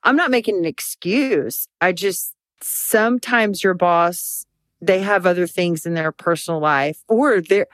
I'm 0.03 0.15
not 0.15 0.31
making 0.31 0.57
an 0.57 0.65
excuse. 0.65 1.67
I 1.81 1.91
just, 1.91 2.35
sometimes 2.61 3.63
your 3.63 3.73
boss, 3.73 4.45
they 4.81 5.01
have 5.01 5.25
other 5.25 5.45
things 5.45 5.85
in 5.85 5.93
their 5.93 6.11
personal 6.11 6.59
life 6.59 7.03
or 7.07 7.41
they're 7.41 7.67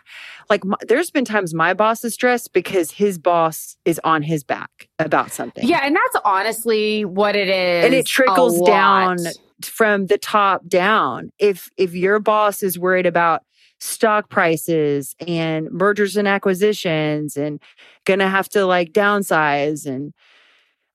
like, 0.50 0.66
my, 0.66 0.76
there's 0.88 1.12
been 1.12 1.26
times 1.26 1.54
my 1.54 1.74
boss 1.74 2.04
is 2.04 2.16
stressed 2.16 2.52
because 2.52 2.92
his 2.92 3.20
boss 3.20 3.78
is 3.86 4.02
on 4.04 4.24
his 4.24 4.44
back 4.44 4.90
about 4.98 5.32
something. 5.32 5.68
Yeah, 5.68 5.82
and 5.84 5.96
that's 5.96 6.24
honestly 6.26 7.06
what 7.06 7.36
it 7.36 7.48
is. 7.48 7.86
And 7.86 7.94
it 7.94 8.08
trickles 8.08 8.60
down 8.62 9.18
from 9.62 10.08
the 10.08 10.18
top 10.18 10.68
down. 10.68 11.32
If 11.40 11.70
if 11.78 11.94
your 11.94 12.20
boss 12.20 12.64
is 12.64 12.78
worried 12.78 13.06
about 13.06 13.44
stock 13.80 14.30
prices 14.30 15.16
and 15.28 15.70
mergers 15.72 16.18
and 16.18 16.28
acquisitions 16.28 17.38
and 17.38 17.62
to 18.06 18.28
have 18.28 18.50
to 18.50 18.66
like 18.66 18.94
downsize 18.94 19.86
and 19.86 20.14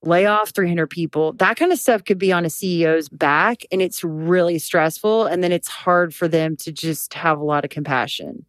lay 0.03 0.25
off 0.25 0.49
300 0.49 0.87
people. 0.87 1.33
That 1.33 1.57
kind 1.57 1.71
of 1.71 1.79
stuff 1.79 2.03
could 2.03 2.17
be 2.17 2.31
on 2.31 2.45
a 2.45 2.49
CEO's 2.49 3.07
back 3.09 3.63
and 3.71 3.81
it's 3.81 4.03
really 4.03 4.57
stressful. 4.57 5.25
And 5.25 5.43
then 5.43 5.51
it's 5.51 5.67
hard 5.67 6.13
for 6.15 6.27
them 6.27 6.55
to 6.57 6.71
just 6.71 7.13
have 7.13 7.39
a 7.39 7.43
lot 7.43 7.63
of 7.63 7.69
compassion. 7.69 8.45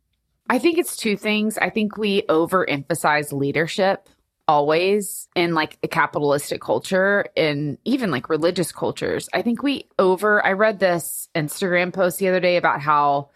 I 0.48 0.58
think 0.58 0.78
it's 0.78 0.96
two 0.96 1.16
things. 1.16 1.58
I 1.58 1.70
think 1.70 1.96
we 1.96 2.22
overemphasize 2.22 3.32
leadership 3.32 4.08
always 4.48 5.28
in 5.36 5.54
like 5.54 5.78
a 5.82 5.88
capitalistic 5.88 6.60
culture 6.60 7.26
and 7.36 7.78
even 7.84 8.10
like 8.10 8.28
religious 8.28 8.72
cultures. 8.72 9.28
I 9.32 9.42
think 9.42 9.62
we 9.62 9.86
over 9.98 10.44
I 10.44 10.52
read 10.52 10.78
this 10.78 11.28
Instagram 11.34 11.92
post 11.92 12.18
the 12.18 12.28
other 12.28 12.40
day 12.40 12.56
about 12.56 12.80
how 12.80 13.30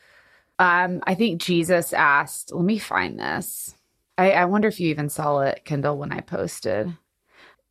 um 0.58 1.02
I 1.06 1.14
think 1.14 1.40
Jesus 1.40 1.92
asked, 1.92 2.52
let 2.52 2.64
me 2.64 2.78
find 2.78 3.18
this. 3.18 3.74
I, 4.18 4.32
I 4.32 4.44
wonder 4.46 4.68
if 4.68 4.80
you 4.80 4.88
even 4.88 5.08
saw 5.08 5.40
it, 5.40 5.62
Kendall, 5.64 5.98
when 5.98 6.12
I 6.12 6.20
posted. 6.20 6.96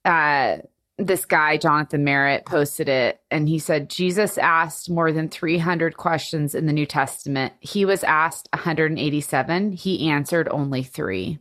Uh 0.03 0.57
this 0.97 1.25
guy, 1.25 1.57
Jonathan 1.57 2.05
Merritt, 2.05 2.45
posted 2.45 2.87
it 2.87 3.19
and 3.29 3.49
he 3.49 3.59
said, 3.59 3.89
Jesus 3.89 4.37
asked 4.37 4.89
more 4.89 5.11
than 5.11 5.27
300 5.27 5.97
questions 5.97 6.55
in 6.55 6.67
the 6.67 6.73
New 6.73 6.85
Testament. 6.85 7.53
He 7.59 7.83
was 7.83 8.03
asked 8.03 8.47
187. 8.53 9.73
He 9.73 10.09
answered 10.09 10.47
only 10.49 10.83
three. 10.83 11.39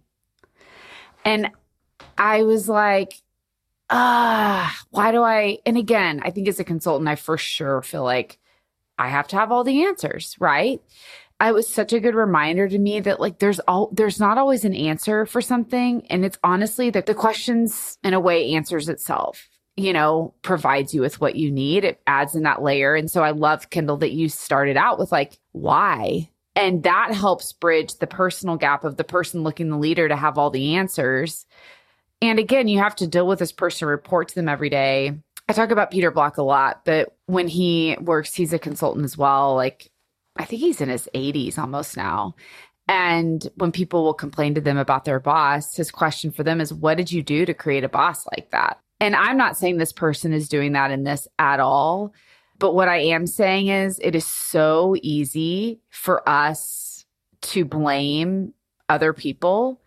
And 1.25 1.51
I 2.19 2.43
was 2.43 2.69
like, 2.69 3.23
ah, 3.91 4.77
why 4.91 5.13
do 5.13 5.23
I? 5.23 5.59
And 5.65 5.77
again, 5.77 6.21
I 6.25 6.31
think 6.31 6.49
as 6.49 6.61
a 6.61 6.65
consultant, 6.65 7.09
I 7.09 7.17
for 7.17 7.39
sure 7.39 7.83
feel 7.83 8.03
like 8.03 8.39
I 8.99 9.09
have 9.09 9.29
to 9.29 9.37
have 9.37 9.51
all 9.51 9.65
the 9.65 9.85
answers, 9.85 10.37
right? 10.39 10.81
It 11.41 11.53
was 11.53 11.69
such 11.69 11.93
a 11.93 12.01
good 12.01 12.15
reminder 12.15 12.69
to 12.69 12.79
me 12.79 13.01
that 13.01 13.21
like 13.21 13.39
there's 13.39 13.61
all 13.61 13.91
there's 13.93 14.21
not 14.21 14.39
always 14.39 14.65
an 14.65 14.75
answer 14.75 15.27
for 15.27 15.41
something. 15.41 16.07
And 16.09 16.25
it's 16.25 16.39
honestly 16.43 16.91
that 16.91 17.07
the 17.07 17.15
questions 17.15 17.99
in 18.03 18.15
a 18.15 18.21
way 18.21 18.53
answers 18.53 18.89
itself 18.89 19.49
you 19.77 19.93
know 19.93 20.33
provides 20.43 20.95
you 20.95 21.01
with 21.01 21.21
what 21.21 21.37
you 21.37 21.51
need. 21.51 21.85
It 21.85 22.01
adds 22.07 22.35
in 22.35 22.45
that 22.45 22.63
layer. 22.63 22.95
And 22.95 23.11
so 23.11 23.23
i 23.23 23.31
love 23.31 23.71
Kendall, 23.71 23.97
that 23.99 24.13
you 24.13 24.29
started 24.29 24.77
out 24.77 24.99
with 24.99 25.13
like 25.13 25.39
why? 25.53 26.31
And 26.57 26.85
that 26.85 27.13
helps 27.13 27.53
bridge 27.53 27.95
the 27.97 28.07
personal 28.07 28.57
gap 28.57 28.85
of 28.85 28.97
the 28.97 29.05
person 29.05 29.43
looking 29.43 29.71
the 29.71 29.77
leader 29.77 30.09
to 30.09 30.17
have 30.17 30.39
all 30.39 30.51
the 30.51 30.77
answers. 30.77 31.47
And 32.23 32.39
again 32.39 32.69
you 32.69 32.79
have 32.79 32.97
to 32.97 33.09
deal 33.09 33.27
with 33.27 33.41
this 33.41 33.53
person 33.53 33.89
report 33.89 34.29
to 34.29 34.35
them 34.35 34.49
every 34.49 34.71
day. 34.71 35.13
I 35.49 35.53
talk 35.53 35.71
about 35.71 35.91
peter 35.91 36.11
block 36.11 36.39
a 36.39 36.43
lot 36.43 36.85
but 36.85 37.15
when 37.27 37.49
he 37.49 37.97
works 38.01 38.35
he's 38.35 38.53
a 38.53 38.59
consultant 38.59 39.05
as 39.05 39.19
well. 39.19 39.57
Like 39.57 39.91
I 40.37 40.45
think 40.45 40.61
he's 40.61 40.81
in 40.81 40.89
his 40.89 41.09
80s 41.15 41.59
almost 41.59 41.97
now. 41.97 42.35
And 42.87 43.49
when 43.57 43.73
people 43.73 44.05
will 44.05 44.15
complain 44.15 44.55
to 44.55 44.61
them 44.61 44.77
about 44.77 45.05
their 45.05 45.21
boss, 45.21 45.77
his 45.77 45.91
question 45.91 46.31
for 46.31 46.43
them 46.43 46.61
is, 46.61 46.73
What 46.73 46.97
did 46.97 47.11
you 47.11 47.23
do 47.23 47.47
to 47.47 47.55
create 47.55 47.85
a 47.85 47.89
boss 47.89 48.27
like 48.37 48.51
that? 48.51 48.79
And 49.01 49.17
I'm 49.17 49.37
not 49.37 49.57
saying 49.57 49.77
this 49.77 49.93
person 49.93 50.33
is 50.33 50.49
doing 50.49 50.73
that 50.73 50.91
in 50.91 51.05
this 51.05 51.27
at 51.39 51.61
all. 51.61 52.13
But 52.59 52.75
what 52.75 52.89
I 52.89 52.99
am 52.99 53.27
saying 53.27 53.69
is, 53.69 53.99
it 54.01 54.15
is 54.15 54.27
so 54.27 54.97
easy 55.03 55.81
for 55.91 56.27
us 56.29 57.05
to 57.43 57.65
blame 57.65 58.55
other 58.89 59.13
people 59.13 59.81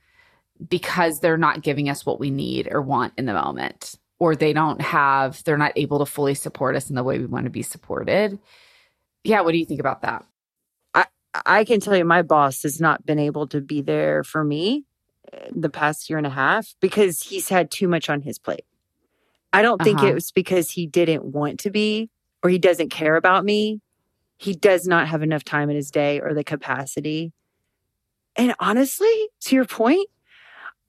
because 0.70 1.20
they're 1.20 1.38
not 1.38 1.64
giving 1.64 1.90
us 1.90 2.06
what 2.06 2.20
we 2.20 2.30
need 2.30 2.68
or 2.72 2.82
want 2.82 3.14
in 3.18 3.26
the 3.26 3.34
moment, 3.34 3.96
or 4.20 4.36
they 4.36 4.54
don't 4.54 4.82
have, 4.82 5.44
they're 5.44 5.58
not 5.58 5.72
able 5.76 6.00
to 6.00 6.06
fully 6.06 6.34
support 6.34 6.76
us 6.76 6.90
in 6.90 6.96
the 6.96 7.04
way 7.04 7.20
we 7.20 7.26
want 7.26 7.46
to 7.46 7.52
be 7.52 7.62
supported. 7.62 8.38
Yeah. 9.24 9.42
What 9.42 9.52
do 9.52 9.58
you 9.60 9.66
think 9.66 9.80
about 9.80 10.02
that? 10.02 10.26
I 11.46 11.64
can 11.64 11.80
tell 11.80 11.96
you 11.96 12.06
my 12.06 12.22
boss 12.22 12.64
has 12.64 12.80
not 12.80 13.06
been 13.06 13.20
able 13.20 13.48
to 13.48 13.62
be 13.62 13.82
there 13.82 14.24
for 14.24 14.44
me 14.44 14.86
eh, 15.32 15.50
the 15.56 15.70
past 15.70 16.10
year 16.10 16.18
and 16.18 16.28
a 16.28 16.32
half 16.32 16.76
because 16.80 17.22
he's 17.22 17.50
had 17.50 17.72
too 17.72 17.88
much 17.88 18.10
on 18.10 18.22
his 18.22 18.40
plate. 18.40 18.66
I 19.54 19.62
don't 19.62 19.82
think 19.82 20.00
uh-huh. 20.00 20.08
it 20.08 20.14
was 20.14 20.32
because 20.32 20.72
he 20.72 20.86
didn't 20.86 21.26
want 21.26 21.60
to 21.62 21.70
be 21.70 22.10
or 22.44 22.50
he 22.50 22.60
doesn't 22.60 22.90
care 22.90 23.16
about 23.16 23.46
me. 23.46 23.82
He 24.38 24.54
does 24.54 24.88
not 24.88 25.08
have 25.08 25.24
enough 25.24 25.44
time 25.44 25.70
in 25.70 25.76
his 25.76 25.90
day 25.90 26.20
or 26.20 26.34
the 26.34 26.44
capacity. 26.44 27.34
And 28.36 28.54
honestly, 28.60 29.30
to 29.42 29.56
your 29.56 29.66
point, 29.66 30.08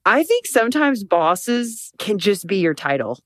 I 0.05 0.23
think 0.23 0.45
sometimes 0.45 1.03
bosses 1.03 1.91
can 1.97 2.19
just 2.19 2.47
be 2.47 2.57
your 2.57 2.73
title. 2.73 3.19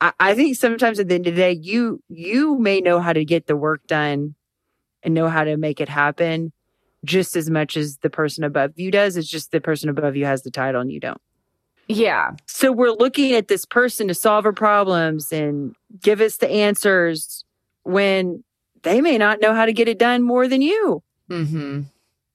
I, 0.00 0.12
I 0.20 0.34
think 0.34 0.56
sometimes 0.56 1.00
at 1.00 1.08
the 1.08 1.16
end 1.16 1.26
of 1.26 1.34
the 1.34 1.40
day, 1.40 1.52
you 1.52 2.02
you 2.08 2.58
may 2.58 2.80
know 2.80 3.00
how 3.00 3.12
to 3.12 3.24
get 3.24 3.46
the 3.46 3.56
work 3.56 3.86
done 3.86 4.34
and 5.08 5.14
know 5.14 5.28
how 5.28 5.42
to 5.42 5.56
make 5.56 5.80
it 5.80 5.88
happen 5.88 6.52
just 7.02 7.34
as 7.34 7.48
much 7.48 7.76
as 7.76 7.96
the 7.98 8.10
person 8.10 8.44
above 8.44 8.72
you 8.76 8.90
does. 8.90 9.16
It's 9.16 9.28
just 9.28 9.50
the 9.52 9.60
person 9.60 9.88
above 9.88 10.16
you 10.16 10.26
has 10.26 10.42
the 10.42 10.50
title 10.50 10.82
and 10.82 10.92
you 10.92 11.00
don't. 11.00 11.20
Yeah. 11.88 12.32
So 12.44 12.70
we're 12.70 12.92
looking 12.92 13.32
at 13.32 13.48
this 13.48 13.64
person 13.64 14.08
to 14.08 14.14
solve 14.14 14.44
our 14.44 14.52
problems 14.52 15.32
and 15.32 15.74
give 16.02 16.20
us 16.20 16.36
the 16.36 16.50
answers 16.50 17.44
when 17.84 18.44
they 18.82 19.00
may 19.00 19.16
not 19.16 19.40
know 19.40 19.54
how 19.54 19.64
to 19.64 19.72
get 19.72 19.88
it 19.88 19.98
done 19.98 20.22
more 20.22 20.46
than 20.46 20.60
you. 20.60 21.02
Mm-hmm. 21.30 21.82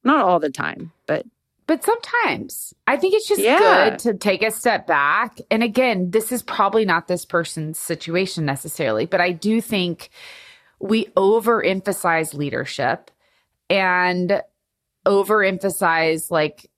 Not 0.03 0.25
all 0.25 0.39
the 0.39 0.49
time, 0.49 0.91
but 1.05 1.25
but 1.67 1.83
sometimes 1.83 2.73
I 2.87 2.97
think 2.97 3.13
it's 3.13 3.27
just 3.27 3.41
yeah. 3.41 3.91
good 3.91 3.99
to 3.99 4.13
take 4.15 4.43
a 4.43 4.51
step 4.51 4.85
back. 4.87 5.39
And 5.49 5.63
again, 5.63 6.11
this 6.11 6.31
is 6.31 6.41
probably 6.41 6.83
not 6.83 7.07
this 7.07 7.23
person's 7.23 7.79
situation 7.79 8.45
necessarily, 8.45 9.05
but 9.05 9.21
I 9.21 9.31
do 9.31 9.61
think 9.61 10.09
we 10.83 11.05
overemphasize 11.15 12.33
leadership 12.33 13.09
and 13.69 14.41
overemphasize 15.05 16.29
like 16.29 16.69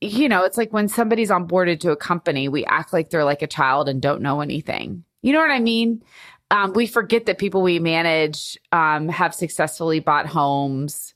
you 0.00 0.28
know 0.28 0.44
it's 0.44 0.58
like 0.58 0.72
when 0.72 0.88
somebody's 0.88 1.30
onboarded 1.30 1.78
to 1.78 1.92
a 1.92 1.96
company 1.96 2.48
we 2.48 2.64
act 2.64 2.92
like 2.92 3.10
they're 3.10 3.24
like 3.24 3.42
a 3.42 3.46
child 3.46 3.88
and 3.88 4.02
don't 4.02 4.20
know 4.20 4.40
anything. 4.40 5.04
You 5.22 5.32
know 5.32 5.40
what 5.40 5.50
i 5.50 5.60
mean? 5.60 6.02
Um, 6.50 6.72
we 6.72 6.88
forget 6.88 7.26
that 7.26 7.38
people 7.38 7.62
we 7.62 7.78
manage 7.78 8.58
um, 8.72 9.08
have 9.08 9.32
successfully 9.32 10.00
bought 10.00 10.26
homes. 10.26 11.14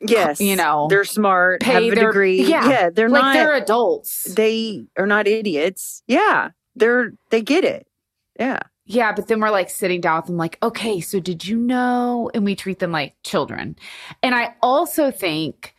Yes. 0.00 0.40
You 0.40 0.56
know 0.56 0.88
they're 0.90 1.04
smart 1.04 1.62
have 1.62 1.84
a 1.84 1.90
their, 1.90 2.06
degree. 2.06 2.42
Yeah, 2.42 2.68
yeah 2.68 2.90
they're 2.90 3.08
like 3.08 3.22
not 3.22 3.34
they're 3.34 3.54
adults. 3.54 4.24
They 4.34 4.86
are 4.98 5.06
not 5.06 5.28
idiots. 5.28 6.02
Yeah 6.08 6.50
they're 6.74 7.12
they 7.30 7.42
get 7.42 7.62
it. 7.62 7.86
Yeah 8.36 8.60
yeah, 8.90 9.12
but 9.12 9.28
then 9.28 9.38
we're 9.38 9.50
like 9.50 9.70
sitting 9.70 10.00
down 10.00 10.16
with 10.16 10.26
them, 10.26 10.36
like, 10.36 10.58
okay, 10.64 11.00
so 11.00 11.20
did 11.20 11.46
you 11.46 11.56
know? 11.56 12.28
And 12.34 12.44
we 12.44 12.56
treat 12.56 12.80
them 12.80 12.90
like 12.90 13.14
children. 13.22 13.76
And 14.20 14.34
I 14.34 14.56
also 14.62 15.12
think, 15.12 15.76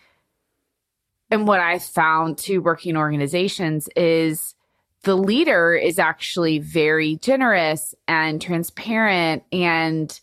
and 1.29 1.45
what 1.45 1.59
I 1.59 1.77
found 1.77 2.37
to 2.39 2.59
working 2.59 2.95
organizations 2.95 3.89
is 3.97 4.55
the 5.03 5.17
leader 5.17 5.73
is 5.73 5.99
actually 5.99 6.59
very 6.59 7.17
generous 7.17 7.93
and 8.07 8.41
transparent, 8.41 9.43
and 9.51 10.17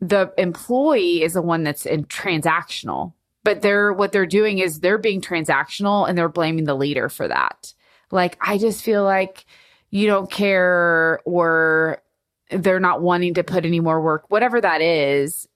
the 0.00 0.32
employee 0.38 1.24
is 1.24 1.32
the 1.32 1.42
one 1.42 1.64
that's 1.64 1.86
in 1.86 2.04
transactional. 2.04 3.14
But 3.42 3.62
they're 3.62 3.92
what 3.92 4.12
they're 4.12 4.26
doing 4.26 4.58
is 4.58 4.78
they're 4.78 4.96
being 4.96 5.20
transactional 5.20 6.08
and 6.08 6.16
they're 6.16 6.28
blaming 6.28 6.64
the 6.66 6.74
leader 6.76 7.08
for 7.08 7.26
that. 7.26 7.74
Like, 8.12 8.38
I 8.40 8.58
just 8.58 8.84
feel 8.84 9.02
like 9.02 9.44
you 9.90 10.06
don't 10.06 10.30
care 10.30 11.20
or 11.24 12.02
they're 12.50 12.80
not 12.80 13.02
wanting 13.02 13.34
to 13.34 13.44
put 13.44 13.64
any 13.64 13.80
more 13.80 14.00
work, 14.00 14.30
whatever 14.30 14.60
that 14.60 14.80
is. 14.80 15.48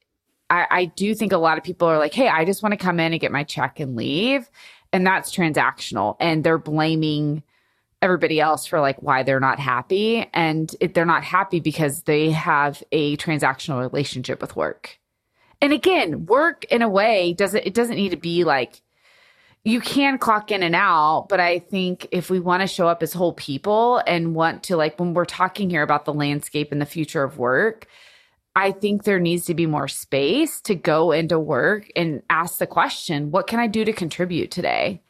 I, 0.49 0.67
I 0.71 0.85
do 0.87 1.15
think 1.15 1.33
a 1.33 1.39
lot 1.39 1.59
of 1.59 1.65
people 1.65 1.89
are 1.89 1.99
like, 1.99 2.15
hey, 2.15 2.29
I 2.29 2.45
just 2.45 2.63
want 2.63 2.73
to 2.73 2.77
come 2.77 2.99
in 2.99 3.13
and 3.13 3.21
get 3.21 3.33
my 3.33 3.45
check 3.45 3.79
and 3.79 3.97
leave. 3.97 4.51
And 4.93 5.07
that's 5.07 5.35
transactional. 5.35 6.17
And 6.19 6.43
they're 6.43 6.59
blaming 6.59 7.45
everybody 8.03 8.41
else 8.41 8.67
for 8.67 8.81
like 8.81 9.01
why 9.03 9.23
they're 9.23 9.41
not 9.41 9.61
happy. 9.61 10.29
And 10.35 10.75
it, 10.81 10.95
they're 10.95 11.05
not 11.05 11.23
happy 11.23 11.61
because 11.61 12.03
they 12.03 12.31
have 12.31 12.83
a 12.91 13.17
transactional 13.19 13.81
relationship 13.81 14.41
with 14.41 14.57
work. 14.57 14.99
And 15.61 15.73
again, 15.73 16.27
work 16.27 16.65
in 16.65 16.83
a 16.83 16.89
way 16.89 17.35
doesn't 17.35 17.67
it 17.67 17.75
doesn't 17.75 17.97
need 17.97 18.11
to 18.11 18.17
be 18.17 18.45
like 18.45 18.81
you 19.65 19.81
can 19.81 20.19
clock 20.19 20.51
in 20.51 20.63
and 20.63 20.75
out, 20.75 21.27
but 21.29 21.39
I 21.41 21.59
think 21.59 22.07
if 22.13 22.31
we 22.31 22.41
want 22.41 22.63
to 22.63 22.67
show 22.67 22.89
up 22.89 23.03
as 23.03 23.13
whole 23.13 23.35
people 23.35 24.03
and 24.07 24.35
want 24.35 24.63
to, 24.65 24.77
like, 24.77 24.99
when 24.99 25.13
we're 25.13 25.27
talking 25.27 25.69
here 25.69 25.83
about 25.83 26.07
the 26.07 26.15
landscape 26.15 26.73
and 26.73 26.81
the 26.81 26.87
future 26.87 27.23
of 27.23 27.37
work, 27.37 27.87
I 28.57 28.73
think 28.73 29.05
there 29.05 29.21
needs 29.21 29.45
to 29.47 29.55
be 29.55 29.67
more 29.67 29.87
space 29.87 30.61
to 30.63 30.75
go 30.75 31.13
into 31.13 31.39
work 31.39 31.89
and 31.95 32.23
ask 32.31 32.59
the 32.59 32.67
question, 32.67 33.31
what 33.31 33.47
can 33.47 33.61
I 33.61 33.67
do 33.67 33.85
to 33.85 33.93
contribute 33.93 34.51
today? 34.51 35.03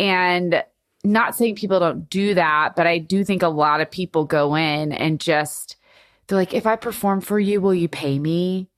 And 0.00 0.64
not 1.04 1.36
saying 1.36 1.56
people 1.56 1.78
don't 1.78 2.08
do 2.08 2.34
that, 2.34 2.74
but 2.76 2.86
I 2.86 2.98
do 2.98 3.22
think 3.22 3.42
a 3.42 3.48
lot 3.48 3.80
of 3.82 3.90
people 3.90 4.24
go 4.24 4.54
in 4.54 4.92
and 4.92 5.20
just, 5.20 5.76
they're 6.26 6.38
like, 6.38 6.54
if 6.54 6.66
I 6.66 6.76
perform 6.76 7.20
for 7.20 7.38
you, 7.38 7.60
will 7.60 7.74
you 7.74 7.88
pay 7.88 8.18
me? 8.18 8.70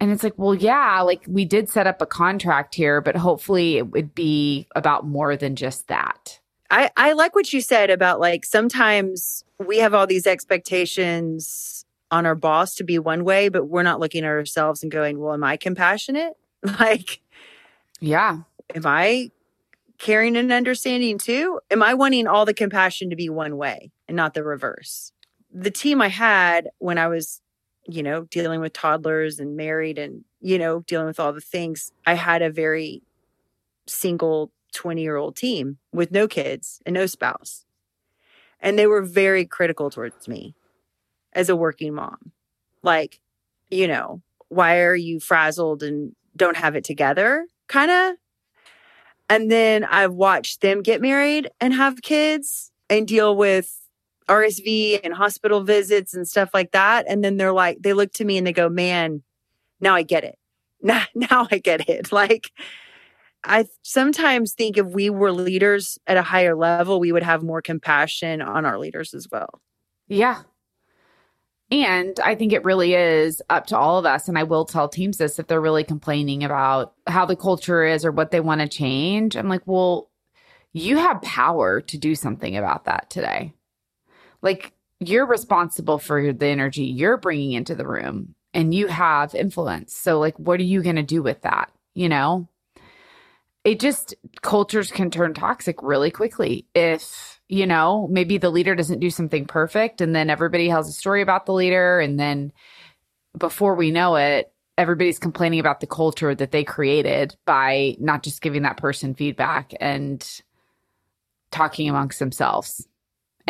And 0.00 0.10
it's 0.10 0.22
like, 0.22 0.34
well, 0.38 0.54
yeah, 0.54 1.00
like 1.02 1.22
we 1.28 1.44
did 1.44 1.68
set 1.68 1.86
up 1.86 2.00
a 2.00 2.06
contract 2.06 2.74
here, 2.74 3.00
but 3.02 3.16
hopefully 3.16 3.76
it 3.76 3.90
would 3.90 4.14
be 4.14 4.66
about 4.74 5.06
more 5.06 5.36
than 5.36 5.56
just 5.56 5.88
that. 5.88 6.40
I, 6.70 6.90
I 6.96 7.12
like 7.12 7.34
what 7.34 7.52
you 7.52 7.60
said 7.60 7.90
about 7.90 8.20
like 8.20 8.46
sometimes 8.46 9.44
we 9.58 9.78
have 9.78 9.92
all 9.92 10.06
these 10.06 10.26
expectations 10.26 11.84
on 12.10 12.26
our 12.26 12.34
boss 12.34 12.74
to 12.76 12.84
be 12.84 12.98
one 12.98 13.24
way, 13.24 13.48
but 13.48 13.66
we're 13.66 13.82
not 13.82 14.00
looking 14.00 14.24
at 14.24 14.28
ourselves 14.30 14.82
and 14.82 14.90
going, 14.90 15.18
well, 15.18 15.34
am 15.34 15.44
I 15.44 15.56
compassionate? 15.56 16.34
Like, 16.78 17.20
Yeah. 18.00 18.40
am 18.74 18.82
I 18.84 19.30
caring 19.98 20.36
and 20.36 20.52
understanding 20.52 21.16
too? 21.18 21.60
Am 21.70 21.82
I 21.82 21.94
wanting 21.94 22.26
all 22.26 22.44
the 22.44 22.52
compassion 22.54 23.08
to 23.10 23.16
be 23.16 23.30
one 23.30 23.56
way 23.56 23.92
and 24.08 24.16
not 24.16 24.34
the 24.34 24.44
reverse? 24.44 25.12
The 25.52 25.70
team 25.70 26.02
I 26.02 26.08
had 26.08 26.68
when 26.78 26.98
I 26.98 27.08
was, 27.08 27.40
you 27.86 28.02
know, 28.02 28.24
dealing 28.24 28.60
with 28.60 28.72
toddlers 28.72 29.40
and 29.40 29.56
married 29.56 29.98
and, 29.98 30.24
you 30.40 30.58
know, 30.58 30.80
dealing 30.80 31.06
with 31.06 31.20
all 31.20 31.32
the 31.32 31.40
things, 31.40 31.92
I 32.06 32.14
had 32.14 32.42
a 32.42 32.50
very 32.50 33.02
single 33.86 34.52
20 34.72 35.02
year 35.02 35.16
old 35.16 35.36
team 35.36 35.78
with 35.92 36.12
no 36.12 36.28
kids 36.28 36.80
and 36.86 36.94
no 36.94 37.06
spouse. 37.06 37.64
And 38.60 38.78
they 38.78 38.86
were 38.86 39.02
very 39.02 39.44
critical 39.46 39.90
towards 39.90 40.28
me 40.28 40.54
as 41.32 41.48
a 41.48 41.56
working 41.56 41.94
mom. 41.94 42.32
Like, 42.82 43.20
you 43.70 43.88
know, 43.88 44.22
why 44.48 44.80
are 44.80 44.94
you 44.94 45.20
frazzled 45.20 45.82
and 45.82 46.14
don't 46.36 46.56
have 46.56 46.76
it 46.76 46.84
together? 46.84 47.46
Kind 47.68 47.90
of. 47.90 48.16
And 49.28 49.50
then 49.50 49.84
I've 49.84 50.12
watched 50.12 50.60
them 50.60 50.82
get 50.82 51.00
married 51.00 51.50
and 51.60 51.72
have 51.72 52.02
kids 52.02 52.72
and 52.88 53.06
deal 53.06 53.36
with 53.36 53.79
RSV 54.28 55.00
and 55.02 55.14
hospital 55.14 55.62
visits 55.62 56.14
and 56.14 56.26
stuff 56.26 56.50
like 56.54 56.72
that. 56.72 57.06
And 57.08 57.24
then 57.24 57.36
they're 57.36 57.52
like, 57.52 57.78
they 57.80 57.92
look 57.92 58.12
to 58.14 58.24
me 58.24 58.38
and 58.38 58.46
they 58.46 58.52
go, 58.52 58.68
man, 58.68 59.22
now 59.80 59.94
I 59.94 60.02
get 60.02 60.24
it. 60.24 60.36
Now, 60.82 61.04
now 61.14 61.46
I 61.50 61.58
get 61.58 61.90
it. 61.90 62.10
Like, 62.12 62.52
I 63.44 63.66
sometimes 63.82 64.52
think 64.52 64.78
if 64.78 64.86
we 64.86 65.10
were 65.10 65.32
leaders 65.32 65.98
at 66.06 66.16
a 66.16 66.22
higher 66.22 66.54
level, 66.54 67.00
we 67.00 67.12
would 67.12 67.22
have 67.22 67.42
more 67.42 67.62
compassion 67.62 68.40
on 68.42 68.64
our 68.64 68.78
leaders 68.78 69.14
as 69.14 69.28
well. 69.30 69.60
Yeah. 70.08 70.42
And 71.70 72.18
I 72.20 72.34
think 72.34 72.52
it 72.52 72.64
really 72.64 72.94
is 72.94 73.40
up 73.48 73.66
to 73.66 73.78
all 73.78 73.98
of 73.98 74.04
us. 74.04 74.28
And 74.28 74.36
I 74.36 74.42
will 74.42 74.64
tell 74.64 74.88
teams 74.88 75.18
this 75.18 75.38
if 75.38 75.46
they're 75.46 75.60
really 75.60 75.84
complaining 75.84 76.42
about 76.42 76.94
how 77.06 77.24
the 77.24 77.36
culture 77.36 77.84
is 77.84 78.04
or 78.04 78.10
what 78.10 78.30
they 78.30 78.40
want 78.40 78.60
to 78.60 78.68
change. 78.68 79.36
I'm 79.36 79.48
like, 79.48 79.62
well, 79.66 80.10
you 80.72 80.96
have 80.96 81.22
power 81.22 81.80
to 81.80 81.98
do 81.98 82.14
something 82.14 82.56
about 82.56 82.84
that 82.84 83.08
today. 83.08 83.52
Like, 84.42 84.72
you're 85.00 85.26
responsible 85.26 85.98
for 85.98 86.32
the 86.32 86.46
energy 86.46 86.84
you're 86.84 87.16
bringing 87.16 87.52
into 87.52 87.74
the 87.74 87.86
room 87.86 88.34
and 88.52 88.74
you 88.74 88.86
have 88.88 89.34
influence. 89.34 89.94
So, 89.94 90.18
like, 90.18 90.38
what 90.38 90.60
are 90.60 90.64
you 90.64 90.82
going 90.82 90.96
to 90.96 91.02
do 91.02 91.22
with 91.22 91.42
that? 91.42 91.70
You 91.94 92.08
know? 92.08 92.48
It 93.62 93.78
just, 93.78 94.14
cultures 94.40 94.90
can 94.90 95.10
turn 95.10 95.34
toxic 95.34 95.82
really 95.82 96.10
quickly 96.10 96.66
if 96.74 97.40
you 97.50 97.66
know, 97.66 98.06
maybe 98.08 98.38
the 98.38 98.48
leader 98.48 98.76
doesn't 98.76 99.00
do 99.00 99.10
something 99.10 99.44
perfect 99.44 100.00
and 100.00 100.14
then 100.14 100.30
everybody 100.30 100.68
has 100.68 100.88
a 100.88 100.92
story 100.92 101.20
about 101.20 101.46
the 101.46 101.52
leader 101.52 101.98
and 101.98 102.18
then 102.18 102.52
before 103.36 103.74
we 103.74 103.90
know 103.90 104.14
it, 104.14 104.52
everybody's 104.78 105.18
complaining 105.18 105.58
about 105.58 105.80
the 105.80 105.86
culture 105.86 106.32
that 106.32 106.52
they 106.52 106.62
created 106.62 107.36
by 107.46 107.96
not 107.98 108.22
just 108.22 108.40
giving 108.40 108.62
that 108.62 108.76
person 108.76 109.14
feedback 109.14 109.72
and 109.80 110.42
talking 111.50 111.88
amongst 111.88 112.20
themselves. 112.20 112.86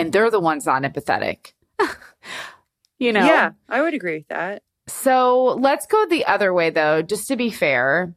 And 0.01 0.13
they're 0.13 0.31
the 0.31 0.41
ones 0.41 0.67
not 0.67 0.83
empathetic. 0.83 1.53
you 2.99 3.13
know. 3.13 3.25
Yeah, 3.25 3.53
I 3.69 3.83
would 3.83 3.95
agree 3.95 4.19
with 4.19 4.29
that. 4.29 4.63
So, 4.87 5.57
let's 5.61 5.87
go 5.87 6.07
the 6.07 6.25
other 6.27 6.53
way 6.53 6.71
though, 6.71 7.03
just 7.03 7.29
to 7.29 7.37
be 7.37 7.51
fair. 7.51 8.15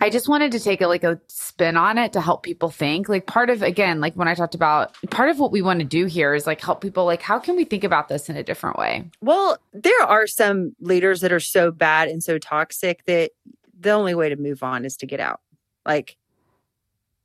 I 0.00 0.10
just 0.10 0.28
wanted 0.28 0.52
to 0.52 0.60
take 0.60 0.82
a 0.82 0.86
like 0.86 1.04
a 1.04 1.20
spin 1.26 1.76
on 1.76 1.96
it 1.96 2.12
to 2.12 2.20
help 2.20 2.42
people 2.42 2.68
think. 2.68 3.08
Like 3.08 3.26
part 3.26 3.48
of 3.48 3.62
again, 3.62 4.00
like 4.00 4.14
when 4.14 4.28
I 4.28 4.34
talked 4.34 4.54
about 4.54 4.94
part 5.10 5.30
of 5.30 5.38
what 5.38 5.52
we 5.52 5.62
want 5.62 5.80
to 5.80 5.86
do 5.86 6.06
here 6.06 6.34
is 6.34 6.46
like 6.46 6.60
help 6.60 6.80
people 6.80 7.06
like 7.06 7.22
how 7.22 7.38
can 7.38 7.56
we 7.56 7.64
think 7.64 7.82
about 7.82 8.08
this 8.08 8.28
in 8.28 8.36
a 8.36 8.42
different 8.42 8.78
way? 8.78 9.10
Well, 9.22 9.58
there 9.72 10.02
are 10.02 10.26
some 10.26 10.76
leaders 10.80 11.22
that 11.22 11.32
are 11.32 11.40
so 11.40 11.70
bad 11.70 12.08
and 12.08 12.22
so 12.22 12.38
toxic 12.38 13.04
that 13.06 13.30
the 13.78 13.90
only 13.90 14.14
way 14.14 14.28
to 14.28 14.36
move 14.36 14.62
on 14.62 14.84
is 14.84 14.96
to 14.98 15.06
get 15.06 15.20
out. 15.20 15.40
Like 15.86 16.16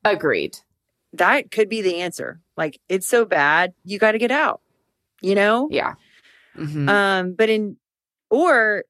agreed. 0.05 0.57
That 1.13 1.51
could 1.51 1.69
be 1.69 1.81
the 1.81 1.97
answer. 2.01 2.39
Like 2.57 2.79
it's 2.89 3.07
so 3.07 3.25
bad, 3.25 3.73
you 3.83 3.99
got 3.99 4.13
to 4.13 4.17
get 4.17 4.31
out. 4.31 4.61
You 5.21 5.35
know? 5.35 5.67
Yeah. 5.71 5.95
Mm-hmm. 6.57 6.89
Um 6.89 7.33
but 7.33 7.49
in 7.49 7.77
or 8.29 8.85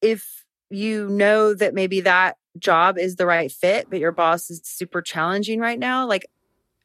if 0.00 0.44
you 0.70 1.08
know 1.08 1.54
that 1.54 1.74
maybe 1.74 2.00
that 2.02 2.36
job 2.58 2.98
is 2.98 3.16
the 3.16 3.26
right 3.26 3.50
fit, 3.50 3.88
but 3.90 3.98
your 3.98 4.12
boss 4.12 4.50
is 4.50 4.60
super 4.64 5.02
challenging 5.02 5.60
right 5.60 5.78
now, 5.78 6.06
like 6.06 6.26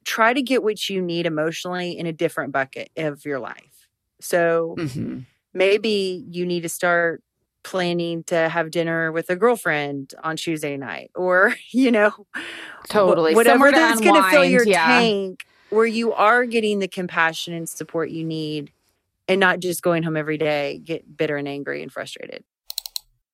try 0.06 0.34
to 0.34 0.41
get 0.41 0.63
what 0.63 0.89
you 0.89 1.02
need 1.02 1.26
emotionally 1.26 1.97
in 1.97 2.06
a 2.06 2.13
different 2.13 2.54
bucket 2.54 2.89
of 2.97 3.26
your 3.26 3.39
life. 3.39 3.88
So 4.21 4.76
mm-hmm. 4.78 5.19
maybe 5.54 6.26
you 6.30 6.45
need 6.45 6.62
to 6.62 6.69
start 6.69 7.21
planning 7.67 8.23
to 8.23 8.49
have 8.49 8.71
dinner 8.71 9.12
with 9.12 9.30
a 9.30 9.36
girlfriend 9.36 10.13
on 10.23 10.38
Tuesday 10.38 10.77
night 10.77 11.12
or, 11.15 11.56
you 11.71 11.91
know, 11.91 12.12
totally 12.89 13.36
whatever 13.36 13.71
that's 13.71 14.01
going 14.01 14.21
to 14.21 14.30
fill 14.30 14.45
your 14.45 14.65
yeah. 14.65 14.86
tank 14.86 15.45
where 15.69 15.86
you 15.86 16.13
are 16.13 16.45
getting 16.45 16.80
the 16.80 16.88
compassion 16.88 17.53
and 17.53 17.67
support 17.67 18.10
you 18.10 18.23
need 18.23 18.71
and 19.27 19.39
not 19.39 19.60
just 19.60 19.82
going 19.82 20.03
home 20.03 20.15
every 20.15 20.38
day, 20.38 20.80
get 20.84 21.17
bitter 21.17 21.36
and 21.36 21.47
angry 21.47 21.84
and 21.84 21.91
frustrated 21.91 22.43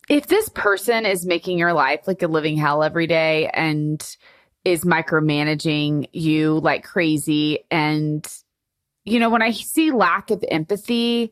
if 0.10 0.28
this 0.28 0.50
person 0.50 1.06
is 1.06 1.26
making 1.26 1.58
your 1.58 1.74
life 1.74 2.08
like 2.08 2.22
a 2.22 2.28
living 2.28 2.58
hell 2.58 2.84
every 2.84 3.08
day 3.08 3.50
and 3.54 4.17
is 4.65 4.84
micromanaging 4.84 6.08
you 6.13 6.60
like 6.60 6.84
crazy 6.84 7.60
and 7.72 8.28
you 9.06 9.19
know 9.19 9.30
when 9.30 9.41
i 9.41 9.52
see 9.52 9.91
lack 9.91 10.30
of 10.32 10.43
empathy 10.50 11.32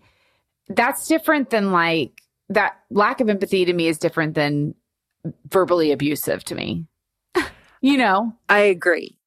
that's 0.69 1.07
different 1.07 1.49
than 1.49 1.71
like 1.71 2.21
that 2.53 2.79
lack 2.89 3.21
of 3.21 3.29
empathy 3.29 3.65
to 3.65 3.73
me 3.73 3.87
is 3.87 3.97
different 3.97 4.35
than 4.35 4.75
verbally 5.49 5.91
abusive 5.91 6.43
to 6.43 6.55
me 6.55 6.85
you 7.81 7.97
know 7.97 8.33
i 8.49 8.59
agree 8.59 9.17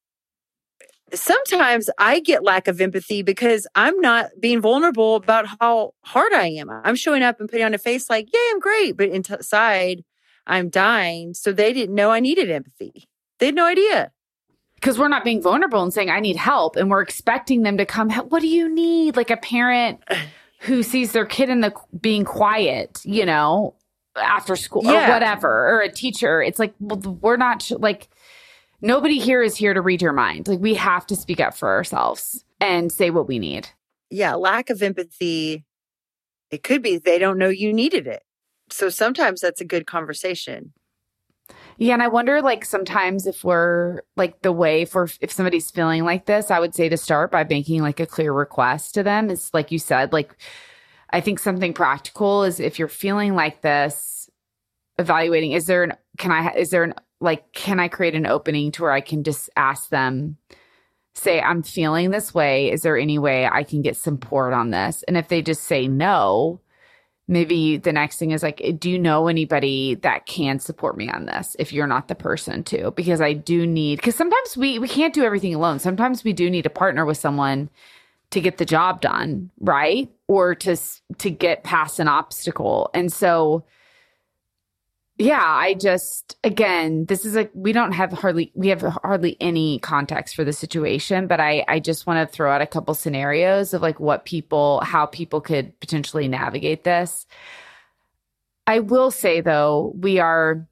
sometimes 1.16 1.90
I 1.98 2.20
get 2.20 2.42
lack 2.42 2.68
of 2.68 2.80
empathy 2.80 3.22
because 3.22 3.66
I'm 3.74 3.98
not 4.00 4.30
being 4.40 4.60
vulnerable 4.60 5.16
about 5.16 5.46
how 5.60 5.94
hard 6.02 6.32
I 6.32 6.48
am. 6.48 6.70
I'm 6.70 6.96
showing 6.96 7.22
up 7.22 7.40
and 7.40 7.48
putting 7.48 7.64
on 7.64 7.74
a 7.74 7.78
face 7.78 8.10
like, 8.10 8.28
yeah, 8.32 8.40
I'm 8.50 8.60
great. 8.60 8.96
But 8.96 9.10
inside, 9.10 10.04
I'm 10.46 10.68
dying. 10.68 11.34
So 11.34 11.52
they 11.52 11.72
didn't 11.72 11.94
know 11.94 12.10
I 12.10 12.20
needed 12.20 12.50
empathy. 12.50 13.08
They 13.38 13.46
had 13.46 13.54
no 13.54 13.66
idea. 13.66 14.12
Because 14.76 14.98
we're 14.98 15.08
not 15.08 15.24
being 15.24 15.40
vulnerable 15.40 15.82
and 15.82 15.92
saying, 15.92 16.10
I 16.10 16.20
need 16.20 16.36
help. 16.36 16.76
And 16.76 16.90
we're 16.90 17.00
expecting 17.00 17.62
them 17.62 17.78
to 17.78 17.86
come, 17.86 18.10
what 18.10 18.40
do 18.40 18.48
you 18.48 18.68
need? 18.68 19.16
Like 19.16 19.30
a 19.30 19.36
parent 19.36 20.02
who 20.60 20.82
sees 20.82 21.12
their 21.12 21.26
kid 21.26 21.50
in 21.50 21.60
the 21.60 21.74
being 22.00 22.24
quiet, 22.24 23.00
you 23.04 23.26
know, 23.26 23.74
after 24.16 24.56
school 24.56 24.84
yeah. 24.84 25.08
or 25.08 25.12
whatever, 25.12 25.48
or 25.48 25.80
a 25.80 25.90
teacher. 25.90 26.42
It's 26.42 26.58
like, 26.58 26.74
well, 26.80 27.18
we're 27.20 27.36
not 27.36 27.70
like, 27.78 28.08
nobody 28.80 29.18
here 29.18 29.42
is 29.42 29.56
here 29.56 29.74
to 29.74 29.80
read 29.80 30.02
your 30.02 30.12
mind. 30.12 30.48
Like 30.48 30.60
we 30.60 30.74
have 30.74 31.06
to 31.06 31.16
speak 31.16 31.40
up 31.40 31.54
for 31.54 31.68
ourselves 31.68 32.44
and 32.60 32.92
say 32.92 33.10
what 33.10 33.26
we 33.26 33.38
need. 33.38 33.68
Yeah, 34.10 34.34
lack 34.34 34.70
of 34.70 34.82
empathy. 34.82 35.64
It 36.50 36.62
could 36.62 36.82
be 36.82 36.98
they 36.98 37.18
don't 37.18 37.38
know 37.38 37.48
you 37.48 37.72
needed 37.72 38.06
it. 38.06 38.22
So 38.70 38.88
sometimes 38.88 39.40
that's 39.40 39.60
a 39.60 39.64
good 39.64 39.86
conversation. 39.86 40.72
Yeah, 41.78 41.94
and 41.94 42.02
I 42.02 42.08
wonder 42.08 42.40
like 42.42 42.64
sometimes 42.64 43.26
if 43.26 43.44
we're 43.44 44.02
like 44.16 44.42
the 44.42 44.52
way 44.52 44.84
for 44.84 45.08
if 45.20 45.32
somebody's 45.32 45.70
feeling 45.70 46.04
like 46.04 46.26
this, 46.26 46.50
I 46.50 46.60
would 46.60 46.74
say 46.74 46.88
to 46.88 46.96
start 46.96 47.30
by 47.30 47.44
making 47.44 47.82
like 47.82 48.00
a 48.00 48.06
clear 48.06 48.32
request 48.32 48.94
to 48.94 49.02
them. 49.02 49.30
Is 49.30 49.50
like 49.52 49.72
you 49.72 49.78
said, 49.78 50.12
like 50.12 50.36
I 51.10 51.20
think 51.20 51.38
something 51.38 51.72
practical 51.72 52.44
is 52.44 52.60
if 52.60 52.78
you're 52.78 52.88
feeling 52.88 53.34
like 53.34 53.62
this, 53.62 54.30
evaluating 54.98 55.52
is 55.52 55.66
there 55.66 55.82
an 55.82 55.94
can 56.18 56.30
I 56.30 56.52
is 56.54 56.70
there 56.70 56.84
an 56.84 56.94
like 57.20 57.52
can 57.52 57.80
i 57.80 57.88
create 57.88 58.14
an 58.14 58.26
opening 58.26 58.70
to 58.72 58.82
where 58.82 58.92
i 58.92 59.00
can 59.00 59.24
just 59.24 59.50
ask 59.56 59.88
them 59.88 60.36
say 61.14 61.40
i'm 61.40 61.62
feeling 61.62 62.10
this 62.10 62.34
way 62.34 62.70
is 62.70 62.82
there 62.82 62.96
any 62.96 63.18
way 63.18 63.46
i 63.46 63.62
can 63.62 63.82
get 63.82 63.96
support 63.96 64.52
on 64.52 64.70
this 64.70 65.02
and 65.08 65.16
if 65.16 65.28
they 65.28 65.42
just 65.42 65.64
say 65.64 65.88
no 65.88 66.60
maybe 67.26 67.76
the 67.76 67.92
next 67.92 68.18
thing 68.18 68.32
is 68.32 68.42
like 68.42 68.62
do 68.78 68.90
you 68.90 68.98
know 68.98 69.28
anybody 69.28 69.94
that 69.96 70.26
can 70.26 70.58
support 70.58 70.96
me 70.96 71.08
on 71.08 71.26
this 71.26 71.56
if 71.58 71.72
you're 71.72 71.86
not 71.86 72.08
the 72.08 72.14
person 72.14 72.62
to? 72.64 72.90
Because 72.92 73.20
i 73.20 73.32
do 73.32 73.66
need 73.66 73.96
because 73.96 74.14
sometimes 74.14 74.56
we 74.56 74.78
we 74.78 74.88
can't 74.88 75.14
do 75.14 75.24
everything 75.24 75.54
alone. 75.54 75.78
Sometimes 75.78 76.24
we 76.24 76.32
do 76.32 76.50
need 76.50 76.62
to 76.62 76.70
partner 76.70 77.04
with 77.04 77.16
someone 77.16 77.70
to 78.30 78.40
get 78.40 78.58
the 78.58 78.64
job 78.64 79.00
done 79.00 79.50
right? 79.60 80.10
Or 80.28 80.54
to 80.56 80.76
to 81.18 81.30
get 81.30 81.64
past 81.64 81.98
an 81.98 82.08
obstacle. 82.08 82.90
And 82.94 83.12
so 83.12 83.64
yeah, 85.16 85.42
I 85.44 85.74
just 85.74 86.36
again, 86.42 87.04
this 87.06 87.24
is 87.24 87.36
like 87.36 87.50
we 87.54 87.72
don't 87.72 87.92
have 87.92 88.10
hardly 88.12 88.50
we 88.54 88.68
have 88.68 88.82
hardly 88.82 89.36
any 89.40 89.78
context 89.78 90.34
for 90.34 90.42
the 90.42 90.52
situation, 90.52 91.28
but 91.28 91.38
I 91.38 91.64
I 91.68 91.78
just 91.78 92.06
want 92.06 92.28
to 92.28 92.34
throw 92.34 92.50
out 92.50 92.62
a 92.62 92.66
couple 92.66 92.94
scenarios 92.94 93.74
of 93.74 93.82
like 93.82 94.00
what 94.00 94.24
people 94.24 94.80
how 94.80 95.06
people 95.06 95.40
could 95.40 95.78
potentially 95.78 96.26
navigate 96.26 96.82
this. 96.82 97.26
I 98.66 98.80
will 98.80 99.12
say 99.12 99.40
though, 99.40 99.92
we 99.96 100.18
are 100.18 100.66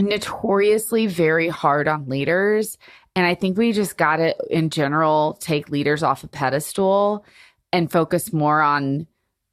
notoriously 0.00 1.06
very 1.06 1.48
hard 1.48 1.86
on 1.86 2.08
leaders, 2.08 2.76
and 3.14 3.24
I 3.24 3.36
think 3.36 3.56
we 3.56 3.72
just 3.72 3.96
got 3.96 4.16
to 4.16 4.34
in 4.50 4.70
general 4.70 5.34
take 5.40 5.68
leaders 5.68 6.02
off 6.02 6.24
a 6.24 6.28
pedestal 6.28 7.24
and 7.72 7.90
focus 7.90 8.32
more 8.32 8.60
on 8.60 9.06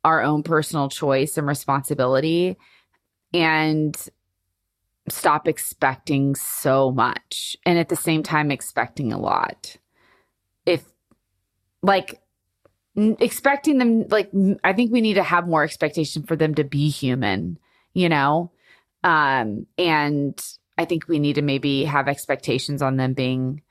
our 0.03 0.23
own 0.23 0.41
personal 0.41 0.89
choice 0.89 1.37
and 1.37 1.45
responsibility 1.45 2.57
and 3.34 4.10
stop 5.10 5.48
expecting 5.48 6.36
so 6.36 6.91
much 6.91 7.58
and 7.65 7.78
at 7.80 7.89
the 7.89 7.96
same 7.96 8.24
time 8.24 8.52
expecting 8.52 9.12
a 9.12 9.20
lot. 9.20 9.78
If 10.65 10.84
like 11.82 12.22
expecting 12.96 13.78
them 13.78 14.08
like 14.10 14.32
I 14.63 14.74
think 14.74 14.91
we 14.91 15.02
need 15.02 15.15
to 15.15 15.24
have 15.24 15.48
more 15.48 15.63
expectation 15.63 16.24
for 16.24 16.36
them 16.36 16.56
to 16.56 16.63
be 16.63 16.89
human, 16.89 17.58
you 17.94 18.10
know? 18.10 18.52
Um 19.04 19.65
and 19.78 20.41
I 20.78 20.86
think 20.86 21.08
we 21.08 21.20
need 21.20 21.36
to 21.36 21.41
maybe 21.41 21.86
have 21.86 22.08
expectations 22.08 22.82
on 22.82 22.98
them 22.98 23.13
being 23.13 23.62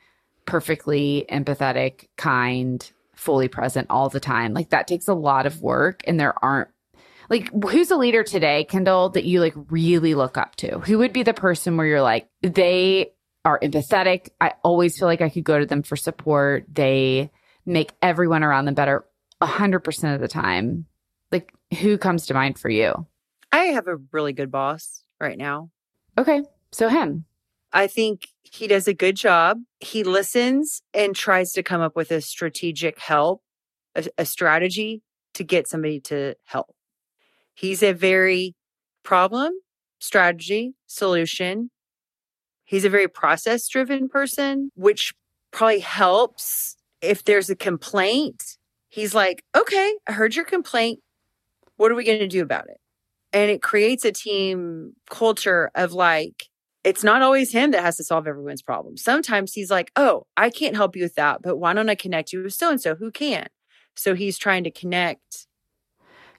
perfectly 0.46 1.26
empathetic, 1.30 2.08
kind, 2.16 2.90
fully 3.14 3.48
present 3.48 3.86
all 3.90 4.08
the 4.08 4.20
time. 4.20 4.52
Like 4.52 4.70
that 4.70 4.88
takes 4.88 5.08
a 5.08 5.14
lot 5.14 5.46
of 5.46 5.62
work 5.62 6.02
and 6.06 6.18
there 6.18 6.34
aren't 6.44 6.70
like 7.30 7.50
who's 7.70 7.90
a 7.90 7.96
leader 7.96 8.24
today, 8.24 8.64
Kendall, 8.64 9.08
that 9.10 9.24
you 9.24 9.40
like 9.40 9.54
really 9.70 10.14
look 10.14 10.36
up 10.36 10.56
to? 10.56 10.80
Who 10.80 10.98
would 10.98 11.12
be 11.12 11.22
the 11.22 11.32
person 11.32 11.76
where 11.76 11.86
you're 11.86 12.02
like, 12.02 12.28
they 12.42 13.12
are 13.44 13.58
empathetic. 13.60 14.30
I 14.40 14.54
always 14.62 14.98
feel 14.98 15.08
like 15.08 15.20
I 15.20 15.30
could 15.30 15.44
go 15.44 15.58
to 15.58 15.64
them 15.64 15.82
for 15.82 15.96
support. 15.96 16.66
They 16.70 17.30
make 17.64 17.92
everyone 18.02 18.42
around 18.42 18.64
them 18.64 18.74
better 18.74 19.04
100% 19.40 20.14
of 20.14 20.20
the 20.20 20.28
time. 20.28 20.86
Like 21.30 21.54
who 21.80 21.96
comes 21.96 22.26
to 22.26 22.34
mind 22.34 22.58
for 22.58 22.68
you? 22.68 23.06
I 23.52 23.64
have 23.66 23.86
a 23.86 23.96
really 24.12 24.32
good 24.32 24.50
boss 24.50 25.04
right 25.20 25.38
now. 25.38 25.70
Okay. 26.18 26.42
So 26.72 26.88
him. 26.88 27.24
I 27.72 27.86
think 27.86 28.28
he 28.42 28.66
does 28.66 28.88
a 28.88 28.94
good 28.94 29.14
job. 29.14 29.58
He 29.78 30.02
listens 30.02 30.82
and 30.92 31.14
tries 31.14 31.52
to 31.52 31.62
come 31.62 31.80
up 31.80 31.94
with 31.94 32.10
a 32.10 32.20
strategic 32.20 32.98
help, 32.98 33.42
a, 33.94 34.06
a 34.18 34.26
strategy 34.26 35.02
to 35.34 35.44
get 35.44 35.68
somebody 35.68 36.00
to 36.00 36.34
help. 36.44 36.74
He's 37.60 37.82
a 37.82 37.92
very 37.92 38.54
problem, 39.02 39.52
strategy, 39.98 40.72
solution. 40.86 41.70
He's 42.64 42.86
a 42.86 42.88
very 42.88 43.06
process 43.06 43.68
driven 43.68 44.08
person, 44.08 44.70
which 44.76 45.12
probably 45.50 45.80
helps 45.80 46.76
if 47.02 47.22
there's 47.22 47.50
a 47.50 47.54
complaint. 47.54 48.56
He's 48.88 49.14
like, 49.14 49.44
okay, 49.54 49.94
I 50.08 50.12
heard 50.12 50.34
your 50.34 50.46
complaint. 50.46 51.00
What 51.76 51.92
are 51.92 51.94
we 51.94 52.04
going 52.04 52.20
to 52.20 52.28
do 52.28 52.40
about 52.40 52.70
it? 52.70 52.78
And 53.34 53.50
it 53.50 53.60
creates 53.60 54.06
a 54.06 54.12
team 54.12 54.94
culture 55.10 55.70
of 55.74 55.92
like, 55.92 56.46
it's 56.82 57.04
not 57.04 57.20
always 57.20 57.52
him 57.52 57.72
that 57.72 57.82
has 57.82 57.98
to 57.98 58.04
solve 58.04 58.26
everyone's 58.26 58.62
problems. 58.62 59.04
Sometimes 59.04 59.52
he's 59.52 59.70
like, 59.70 59.92
oh, 59.96 60.26
I 60.34 60.48
can't 60.48 60.76
help 60.76 60.96
you 60.96 61.02
with 61.02 61.16
that, 61.16 61.42
but 61.42 61.58
why 61.58 61.74
don't 61.74 61.90
I 61.90 61.94
connect 61.94 62.32
you 62.32 62.42
with 62.42 62.54
so 62.54 62.70
and 62.70 62.80
so 62.80 62.94
who 62.94 63.10
can? 63.10 63.48
So 63.94 64.14
he's 64.14 64.38
trying 64.38 64.64
to 64.64 64.70
connect 64.70 65.46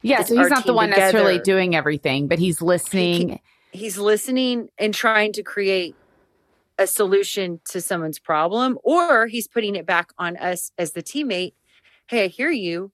Yeah. 0.02 0.24
So 0.24 0.36
he's 0.38 0.50
not 0.50 0.66
the 0.66 0.74
one 0.74 0.90
necessarily 0.90 1.34
together. 1.34 1.44
doing 1.44 1.76
everything, 1.76 2.28
but 2.28 2.40
he's 2.40 2.62
listening. 2.62 3.40
he's 3.72 3.98
listening 3.98 4.70
and 4.78 4.94
trying 4.94 5.34
to 5.34 5.44
create 5.44 5.96
a 6.78 6.88
solution 6.88 7.60
to 7.70 7.80
someone's 7.82 8.18
problem, 8.20 8.78
or 8.84 9.28
he's 9.28 9.48
putting 9.48 9.76
it 9.76 9.86
back 9.86 10.12
on 10.18 10.36
us 10.38 10.72
as 10.78 10.94
the 10.94 11.04
teammate. 11.04 11.54
Hey, 12.08 12.24
I 12.26 12.28
hear 12.28 12.50
you. 12.50 12.92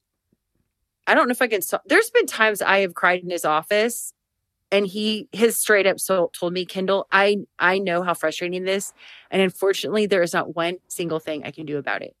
I 1.06 1.14
don't 1.14 1.26
know 1.28 1.32
if 1.32 1.40
I 1.40 1.46
can. 1.46 1.62
So- 1.62 1.80
There's 1.86 2.10
been 2.10 2.26
times 2.26 2.60
I 2.60 2.80
have 2.80 2.94
cried 2.94 3.22
in 3.22 3.30
his 3.30 3.46
office, 3.46 4.12
and 4.70 4.86
he 4.86 5.26
has 5.32 5.56
straight 5.56 5.86
up 5.86 5.98
so 5.98 6.30
told 6.38 6.52
me, 6.52 6.66
Kendall, 6.66 7.06
I 7.10 7.38
I 7.58 7.78
know 7.78 8.02
how 8.02 8.12
frustrating 8.12 8.64
this, 8.64 8.92
and 9.30 9.40
unfortunately, 9.40 10.04
there 10.04 10.22
is 10.22 10.34
not 10.34 10.54
one 10.54 10.76
single 10.88 11.18
thing 11.18 11.44
I 11.44 11.50
can 11.50 11.64
do 11.64 11.78
about 11.78 12.02
it. 12.02 12.14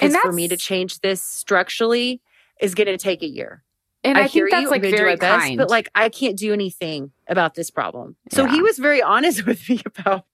And 0.00 0.10
Because 0.12 0.16
for 0.22 0.32
me 0.32 0.48
to 0.48 0.56
change 0.56 0.98
this 1.00 1.22
structurally 1.22 2.20
is 2.60 2.74
going 2.74 2.88
to 2.88 2.98
take 2.98 3.22
a 3.22 3.28
year. 3.28 3.62
And 4.04 4.16
I, 4.16 4.26
hear 4.28 4.44
think 4.46 4.52
that's 4.52 4.62
you. 4.62 4.70
like 4.70 4.82
very 4.82 5.14
do 5.14 5.20
best, 5.20 5.42
kind. 5.46 5.58
but 5.58 5.70
like 5.70 5.88
I 5.94 6.08
can't 6.08 6.36
do 6.38 6.52
anything 6.52 7.10
about 7.26 7.54
this 7.54 7.70
problem. 7.70 8.16
So 8.30 8.44
Yeah. 8.44 8.52
he 8.52 8.62
was 8.62 8.78
very 8.78 9.02
honest 9.02 9.44
with 9.46 9.68
me 9.68 9.82
about 9.84 10.24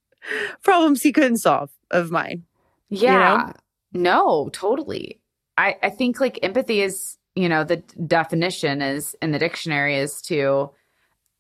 problems 0.63 1.03
he 1.03 1.13
couldn't 1.13 1.39
solve 1.39 1.71
of 1.91 2.11
mine. 2.11 2.45
Yeah. 2.89 3.53
No, 3.93 4.51
totally. 4.53 5.21
I, 5.57 5.77
I 5.83 5.91
think 5.91 6.21
like 6.21 6.39
empathy 6.43 6.81
is, 6.83 7.17
you 7.35 7.49
know, 7.49 7.65
the 7.65 7.77
definition 8.07 8.83
is 8.83 9.17
in 9.23 9.33
the 9.33 9.39
dictionary 9.39 9.97
is 9.97 10.21
to 10.23 10.71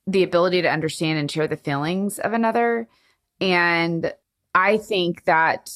the 0.06 0.22
ability 0.22 0.62
to 0.62 0.70
understand 0.70 1.18
and 1.18 1.30
share 1.30 1.48
the 1.48 1.56
feelings 1.56 2.18
of 2.18 2.32
another. 2.32 2.88
And 3.40 4.12
I 4.54 4.76
think 4.78 5.24
that 5.24 5.70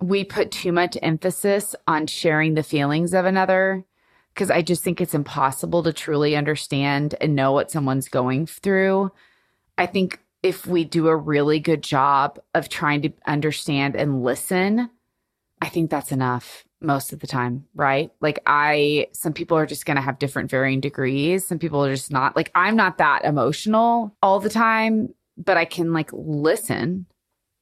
we 0.00 0.24
put 0.24 0.50
too 0.50 0.72
much 0.72 0.98
emphasis 1.02 1.74
on 1.86 2.06
sharing 2.08 2.54
the 2.54 2.62
feelings 2.62 3.14
of 3.14 3.24
another 3.24 3.84
because 4.34 4.50
I 4.50 4.62
just 4.62 4.82
think 4.82 5.00
it's 5.00 5.14
impossible 5.14 5.82
to 5.84 5.92
truly 5.92 6.34
understand 6.34 7.14
and 7.20 7.36
know 7.36 7.52
what 7.52 7.70
someone's 7.70 8.08
going 8.08 8.46
through. 8.46 9.12
I 9.78 9.86
think 9.86 10.18
if 10.42 10.66
we 10.66 10.84
do 10.84 11.06
a 11.06 11.16
really 11.16 11.60
good 11.60 11.82
job 11.82 12.38
of 12.52 12.68
trying 12.68 13.02
to 13.02 13.12
understand 13.26 13.94
and 13.94 14.22
listen, 14.22 14.90
I 15.62 15.68
think 15.68 15.90
that's 15.90 16.12
enough 16.12 16.64
most 16.80 17.12
of 17.12 17.20
the 17.20 17.26
time, 17.26 17.64
right? 17.74 18.10
Like 18.20 18.40
I 18.44 19.06
some 19.12 19.32
people 19.32 19.56
are 19.56 19.66
just 19.66 19.86
going 19.86 19.96
to 19.96 20.02
have 20.02 20.18
different 20.18 20.50
varying 20.50 20.80
degrees. 20.80 21.46
Some 21.46 21.58
people 21.58 21.82
are 21.84 21.94
just 21.94 22.12
not 22.12 22.36
like 22.36 22.50
I'm 22.54 22.76
not 22.76 22.98
that 22.98 23.24
emotional 23.24 24.14
all 24.22 24.40
the 24.40 24.50
time, 24.50 25.14
but 25.38 25.56
I 25.56 25.64
can 25.64 25.92
like 25.92 26.10
listen, 26.12 27.06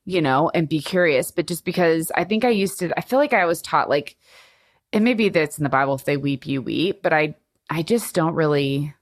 you 0.05 0.21
know, 0.21 0.51
and 0.55 0.69
be 0.69 0.81
curious, 0.81 1.31
but 1.31 1.47
just 1.47 1.65
because 1.65 2.11
I 2.17 2.25
think 2.25 2.45
I 2.45 2.51
used 2.51 2.79
to 2.81 2.93
I 2.97 3.03
feel 3.03 3.19
like 3.19 3.35
I 3.35 3.45
was 3.45 3.63
taught 3.63 3.89
like 3.89 4.17
and 4.93 5.05
maybe 5.05 5.29
that's 5.29 5.59
in 5.59 5.65
the 5.65 5.71
Bible 5.71 5.95
if 5.95 6.05
they 6.05 6.17
weep 6.17 6.47
you 6.47 6.63
weep, 6.63 7.03
but 7.03 7.13
I 7.13 7.35
I 7.71 7.83
just 7.83 8.15
don't 8.15 8.35
really 8.35 8.95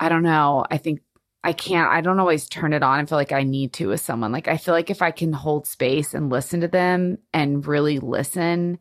I 0.00 0.08
don't 0.08 0.22
know. 0.24 0.64
I 0.70 0.78
think 0.78 1.00
I 1.44 1.52
can't, 1.52 1.90
I 1.90 2.00
don't 2.00 2.20
always 2.20 2.48
turn 2.48 2.72
it 2.72 2.82
on 2.82 3.00
and 3.00 3.08
feel 3.08 3.18
like 3.18 3.32
I 3.32 3.42
need 3.42 3.72
to 3.74 3.88
with 3.88 4.00
someone. 4.00 4.30
Like, 4.32 4.46
I 4.48 4.56
feel 4.56 4.74
like 4.74 4.90
if 4.90 5.02
I 5.02 5.10
can 5.10 5.32
hold 5.32 5.66
space 5.66 6.14
and 6.14 6.30
listen 6.30 6.60
to 6.60 6.68
them 6.68 7.18
and 7.32 7.66
really 7.66 7.98
listen, 7.98 8.78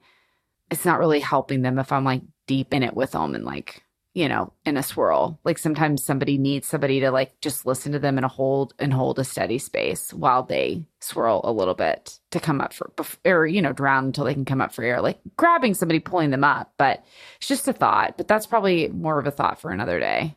it's 0.69 0.85
not 0.85 0.99
really 0.99 1.19
helping 1.19 1.63
them 1.63 1.79
if 1.79 1.91
I'm 1.91 2.03
like 2.03 2.21
deep 2.47 2.73
in 2.73 2.83
it 2.83 2.95
with 2.95 3.11
them 3.11 3.33
and 3.35 3.45
like, 3.45 3.83
you 4.13 4.27
know, 4.27 4.53
in 4.65 4.77
a 4.77 4.83
swirl. 4.83 5.39
Like, 5.43 5.57
sometimes 5.57 6.03
somebody 6.03 6.37
needs 6.37 6.67
somebody 6.67 6.99
to 7.01 7.11
like 7.11 7.39
just 7.41 7.65
listen 7.65 7.91
to 7.93 7.99
them 7.99 8.17
and 8.17 8.25
hold 8.25 8.73
and 8.79 8.93
hold 8.93 9.19
a 9.19 9.23
steady 9.23 9.57
space 9.57 10.13
while 10.13 10.43
they 10.43 10.85
swirl 10.99 11.41
a 11.43 11.51
little 11.51 11.73
bit 11.73 12.19
to 12.31 12.39
come 12.39 12.61
up 12.61 12.73
for, 12.73 12.91
or, 13.25 13.47
you 13.47 13.61
know, 13.61 13.73
drown 13.73 14.05
until 14.05 14.25
they 14.25 14.33
can 14.33 14.45
come 14.45 14.61
up 14.61 14.73
for 14.73 14.83
air, 14.83 15.01
like 15.01 15.19
grabbing 15.37 15.73
somebody, 15.73 15.99
pulling 15.99 16.29
them 16.29 16.43
up. 16.43 16.73
But 16.77 17.03
it's 17.37 17.47
just 17.47 17.67
a 17.67 17.73
thought, 17.73 18.17
but 18.17 18.27
that's 18.27 18.45
probably 18.45 18.87
more 18.89 19.19
of 19.19 19.27
a 19.27 19.31
thought 19.31 19.59
for 19.59 19.71
another 19.71 19.99
day. 19.99 20.35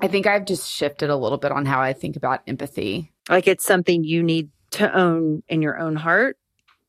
I 0.00 0.08
think 0.08 0.26
I've 0.26 0.44
just 0.44 0.70
shifted 0.70 1.08
a 1.08 1.16
little 1.16 1.38
bit 1.38 1.52
on 1.52 1.64
how 1.64 1.80
I 1.80 1.94
think 1.94 2.16
about 2.16 2.42
empathy. 2.46 3.12
Like 3.28 3.46
it's 3.46 3.64
something 3.64 4.04
you 4.04 4.22
need 4.22 4.50
to 4.72 4.94
own 4.94 5.42
in 5.48 5.62
your 5.62 5.78
own 5.78 5.96
heart 5.96 6.36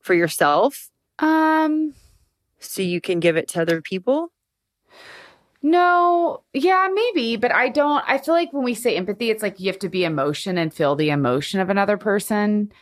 for 0.02 0.14
yourself 0.14 0.90
Um, 1.18 1.94
so 2.58 2.82
you 2.82 3.00
can 3.00 3.20
give 3.20 3.36
it 3.36 3.48
to 3.48 3.62
other 3.62 3.80
people. 3.80 4.32
No, 5.62 6.42
yeah, 6.52 6.88
maybe, 6.92 7.36
but 7.36 7.52
I 7.52 7.68
don't. 7.68 8.04
I 8.06 8.18
feel 8.18 8.34
like 8.34 8.52
when 8.52 8.64
we 8.64 8.74
say 8.74 8.96
empathy, 8.96 9.30
it's 9.30 9.42
like 9.42 9.58
you 9.58 9.66
have 9.66 9.78
to 9.80 9.88
be 9.88 10.04
emotion 10.04 10.56
and 10.58 10.72
feel 10.72 10.94
the 10.94 11.10
emotion 11.10 11.60
of 11.60 11.68
another 11.70 11.96
person. 11.96 12.72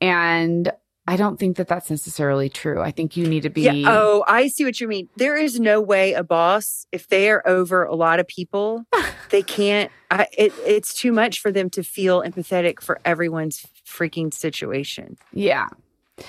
And 0.00 0.72
I 1.06 1.16
don't 1.16 1.38
think 1.38 1.56
that 1.56 1.68
that's 1.68 1.90
necessarily 1.90 2.48
true. 2.48 2.80
I 2.80 2.90
think 2.90 3.16
you 3.16 3.26
need 3.26 3.42
to 3.42 3.50
be. 3.50 3.62
Yeah. 3.62 3.72
Oh, 3.86 4.24
I 4.26 4.48
see 4.48 4.64
what 4.64 4.80
you 4.80 4.88
mean. 4.88 5.08
There 5.16 5.36
is 5.36 5.60
no 5.60 5.80
way 5.80 6.12
a 6.12 6.22
boss, 6.22 6.86
if 6.92 7.08
they 7.08 7.30
are 7.30 7.46
over 7.46 7.84
a 7.84 7.94
lot 7.94 8.20
of 8.20 8.26
people, 8.26 8.84
they 9.30 9.42
can't. 9.42 9.90
I, 10.10 10.26
it, 10.36 10.52
it's 10.66 10.94
too 10.94 11.12
much 11.12 11.40
for 11.40 11.52
them 11.52 11.70
to 11.70 11.82
feel 11.82 12.22
empathetic 12.22 12.80
for 12.80 13.00
everyone's 13.04 13.66
freaking 13.86 14.32
situation. 14.32 15.16
yeah. 15.32 15.68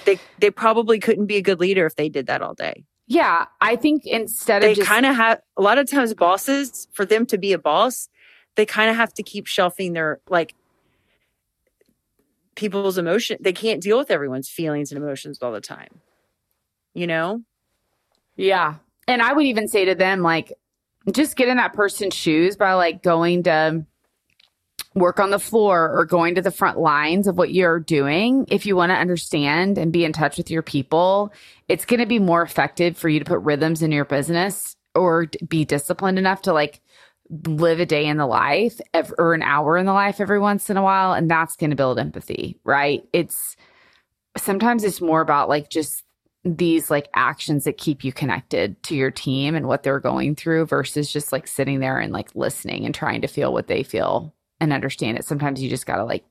They 0.05 0.19
they 0.39 0.51
probably 0.51 0.99
couldn't 0.99 1.25
be 1.25 1.35
a 1.35 1.41
good 1.41 1.59
leader 1.59 1.85
if 1.85 1.97
they 1.97 2.07
did 2.07 2.27
that 2.27 2.41
all 2.41 2.53
day. 2.53 2.85
Yeah. 3.11 3.45
I 3.59 3.75
think 3.75 4.05
instead 4.05 4.61
They 4.61 4.71
of 4.71 4.77
just. 4.77 4.87
kind 4.87 5.05
of 5.05 5.17
have 5.17 5.41
a 5.57 5.61
lot 5.61 5.77
of 5.77 5.89
times 5.89 6.13
bosses 6.13 6.87
for 6.93 7.05
them 7.05 7.25
to 7.25 7.37
be 7.37 7.51
a 7.51 7.59
boss, 7.59 8.07
they 8.55 8.65
kind 8.65 8.89
of 8.89 8.95
have 8.95 9.13
to 9.15 9.23
keep 9.23 9.47
shelving 9.47 9.91
their 9.91 10.21
like 10.29 10.55
people's 12.55 12.97
emotion. 12.97 13.37
They 13.41 13.51
can't 13.51 13.81
deal 13.81 13.97
with 13.97 14.11
everyone's 14.11 14.47
feelings 14.47 14.93
and 14.93 15.03
emotions 15.03 15.39
all 15.41 15.51
the 15.51 15.59
time. 15.59 15.99
You 16.93 17.05
know? 17.05 17.41
Yeah. 18.37 18.75
And 19.09 19.21
I 19.21 19.33
would 19.33 19.45
even 19.45 19.67
say 19.67 19.83
to 19.83 19.95
them, 19.95 20.21
like, 20.21 20.53
just 21.11 21.35
get 21.35 21.49
in 21.49 21.57
that 21.57 21.73
person's 21.73 22.13
shoes 22.13 22.55
by 22.55 22.75
like 22.75 23.03
going 23.03 23.43
to 23.43 23.85
work 24.93 25.19
on 25.19 25.29
the 25.29 25.39
floor 25.39 25.89
or 25.89 26.05
going 26.05 26.35
to 26.35 26.41
the 26.41 26.51
front 26.51 26.77
lines 26.77 27.27
of 27.27 27.37
what 27.37 27.53
you're 27.53 27.79
doing. 27.79 28.45
If 28.49 28.65
you 28.65 28.75
want 28.75 28.89
to 28.89 28.97
understand 28.97 29.77
and 29.77 29.93
be 29.93 30.03
in 30.03 30.11
touch 30.11 30.37
with 30.37 30.51
your 30.51 30.61
people, 30.61 31.31
it's 31.69 31.85
going 31.85 32.01
to 32.01 32.05
be 32.05 32.19
more 32.19 32.41
effective 32.41 32.97
for 32.97 33.07
you 33.07 33.19
to 33.19 33.25
put 33.25 33.39
rhythms 33.39 33.81
in 33.81 33.91
your 33.91 34.05
business 34.05 34.75
or 34.93 35.27
be 35.47 35.63
disciplined 35.63 36.19
enough 36.19 36.41
to 36.41 36.53
like 36.53 36.81
live 37.45 37.79
a 37.79 37.85
day 37.85 38.05
in 38.05 38.17
the 38.17 38.25
life 38.25 38.81
or 39.17 39.33
an 39.33 39.41
hour 39.41 39.77
in 39.77 39.85
the 39.85 39.93
life 39.93 40.19
every 40.19 40.39
once 40.39 40.69
in 40.69 40.75
a 40.75 40.83
while. 40.83 41.13
And 41.13 41.31
that's 41.31 41.55
going 41.55 41.69
to 41.69 41.75
build 41.77 41.97
empathy, 41.97 42.59
right? 42.65 43.03
It's 43.13 43.55
sometimes 44.37 44.83
it's 44.83 44.99
more 44.99 45.21
about 45.21 45.47
like 45.47 45.69
just 45.69 46.03
these 46.43 46.89
like 46.89 47.07
actions 47.13 47.63
that 47.63 47.77
keep 47.77 48.03
you 48.03 48.11
connected 48.11 48.81
to 48.83 48.95
your 48.95 49.11
team 49.11 49.55
and 49.55 49.67
what 49.67 49.83
they're 49.83 49.99
going 49.99 50.35
through 50.35 50.65
versus 50.65 51.11
just 51.13 51.31
like 51.31 51.47
sitting 51.47 51.79
there 51.79 51.99
and 51.99 52.11
like 52.11 52.35
listening 52.35 52.85
and 52.85 52.95
trying 52.95 53.21
to 53.21 53.27
feel 53.27 53.53
what 53.53 53.67
they 53.67 53.83
feel 53.83 54.33
and 54.61 54.71
understand 54.71 55.17
it. 55.17 55.25
Sometimes 55.25 55.61
you 55.61 55.69
just 55.69 55.85
got 55.85 55.97
to 55.97 56.05
like 56.05 56.23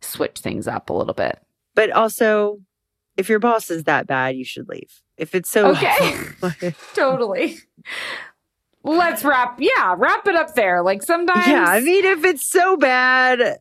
switch 0.00 0.38
things 0.38 0.68
up 0.68 0.90
a 0.90 0.92
little 0.92 1.14
bit. 1.14 1.40
But 1.74 1.90
also, 1.90 2.60
if 3.16 3.28
your 3.28 3.38
boss 3.38 3.70
is 3.70 3.84
that 3.84 4.06
bad, 4.06 4.36
you 4.36 4.44
should 4.44 4.68
leave. 4.68 5.02
If 5.16 5.34
it's 5.34 5.50
so 5.50 5.72
Okay. 5.72 6.74
totally. 6.94 7.56
Let's 8.82 9.24
wrap, 9.24 9.58
yeah, 9.60 9.94
wrap 9.98 10.26
it 10.26 10.34
up 10.34 10.54
there. 10.54 10.82
Like 10.82 11.02
sometimes, 11.02 11.46
yeah, 11.46 11.66
I 11.66 11.80
mean, 11.80 12.04
if 12.04 12.24
it's 12.24 12.46
so 12.46 12.78
bad, 12.78 13.58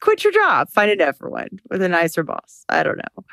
quit 0.00 0.22
your 0.22 0.34
job, 0.34 0.68
find 0.68 0.90
a 0.90 0.96
different 0.96 1.32
one 1.32 1.48
with 1.70 1.80
a 1.80 1.88
nicer 1.88 2.22
boss. 2.22 2.66
I 2.68 2.82
don't 2.82 2.98
know. 2.98 3.24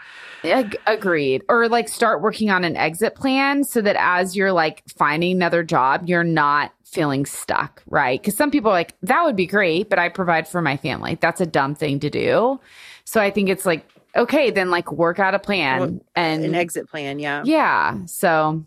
Ag- 0.50 0.78
agreed. 0.88 1.44
Or 1.50 1.68
like 1.68 1.90
start 1.90 2.22
working 2.22 2.50
on 2.50 2.64
an 2.64 2.78
exit 2.78 3.16
plan 3.16 3.66
so 3.66 3.82
that 3.82 3.98
as 4.00 4.38
you're 4.38 4.54
like 4.54 4.84
finding 4.98 5.34
another 5.36 5.64
job, 5.64 6.08
you're 6.08 6.24
not 6.24 6.72
feeling 6.86 7.26
stuck, 7.26 7.84
right? 7.88 8.22
Because 8.22 8.38
some 8.38 8.50
people 8.50 8.72
are 8.72 8.76
like, 8.76 8.94
that 9.02 9.26
would 9.26 9.36
be 9.36 9.48
great, 9.48 9.90
but 9.90 10.00
I 10.00 10.08
provide 10.08 10.48
for 10.48 10.62
my 10.62 10.78
family. 10.78 11.18
That's 11.20 11.42
a 11.42 11.46
dumb 11.46 11.76
thing 11.76 12.00
to 12.00 12.10
do. 12.10 12.60
So 13.04 13.20
I 13.20 13.32
think 13.32 13.50
it's 13.50 13.66
like, 13.66 13.86
okay, 14.16 14.50
then 14.50 14.70
like 14.70 14.94
work 14.94 15.20
out 15.20 15.36
a 15.36 15.40
plan 15.40 15.80
Well, 15.80 16.00
and 16.16 16.46
An 16.46 16.56
exit 16.56 16.90
plan, 16.90 17.20
yeah. 17.20 17.44
yeah. 17.46 17.98
So, 18.06 18.64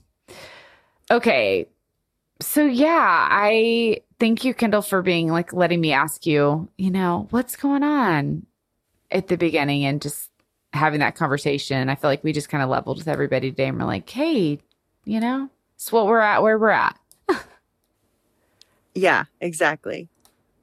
okay. 1.11 1.67
So, 2.41 2.65
yeah, 2.67 3.29
I 3.31 4.03
thank 4.19 4.45
you, 4.45 4.55
Kendall, 4.55 4.83
for 4.83 5.03
being 5.03 5.29
like 5.29 5.53
letting 5.53 5.81
me 5.81 5.93
ask 5.93 6.27
you, 6.27 6.69
you 6.79 6.91
know, 6.91 7.27
what's 7.31 7.57
going 7.57 7.83
on 7.83 8.47
at 9.11 9.29
the 9.29 9.37
beginning 9.37 9.85
and 9.85 10.01
just 10.01 10.31
having 10.73 11.01
that 11.01 11.17
conversation. 11.17 11.89
I 11.89 11.97
feel 11.97 12.11
like 12.11 12.25
we 12.25 12.33
just 12.33 12.49
kind 12.49 12.63
of 12.63 12.71
leveled 12.71 12.99
with 12.99 13.09
everybody 13.09 13.51
today 13.51 13.67
and 13.67 13.79
we're 13.79 13.87
like, 13.87 14.09
hey, 14.09 14.61
you 15.05 15.21
know, 15.21 15.51
it's 15.75 15.93
what 15.93 16.07
we're 16.07 16.21
at, 16.21 16.43
where 16.43 16.59
we're 16.59 16.71
at. 16.71 16.99
Yeah, 18.95 19.25
exactly. 19.41 20.09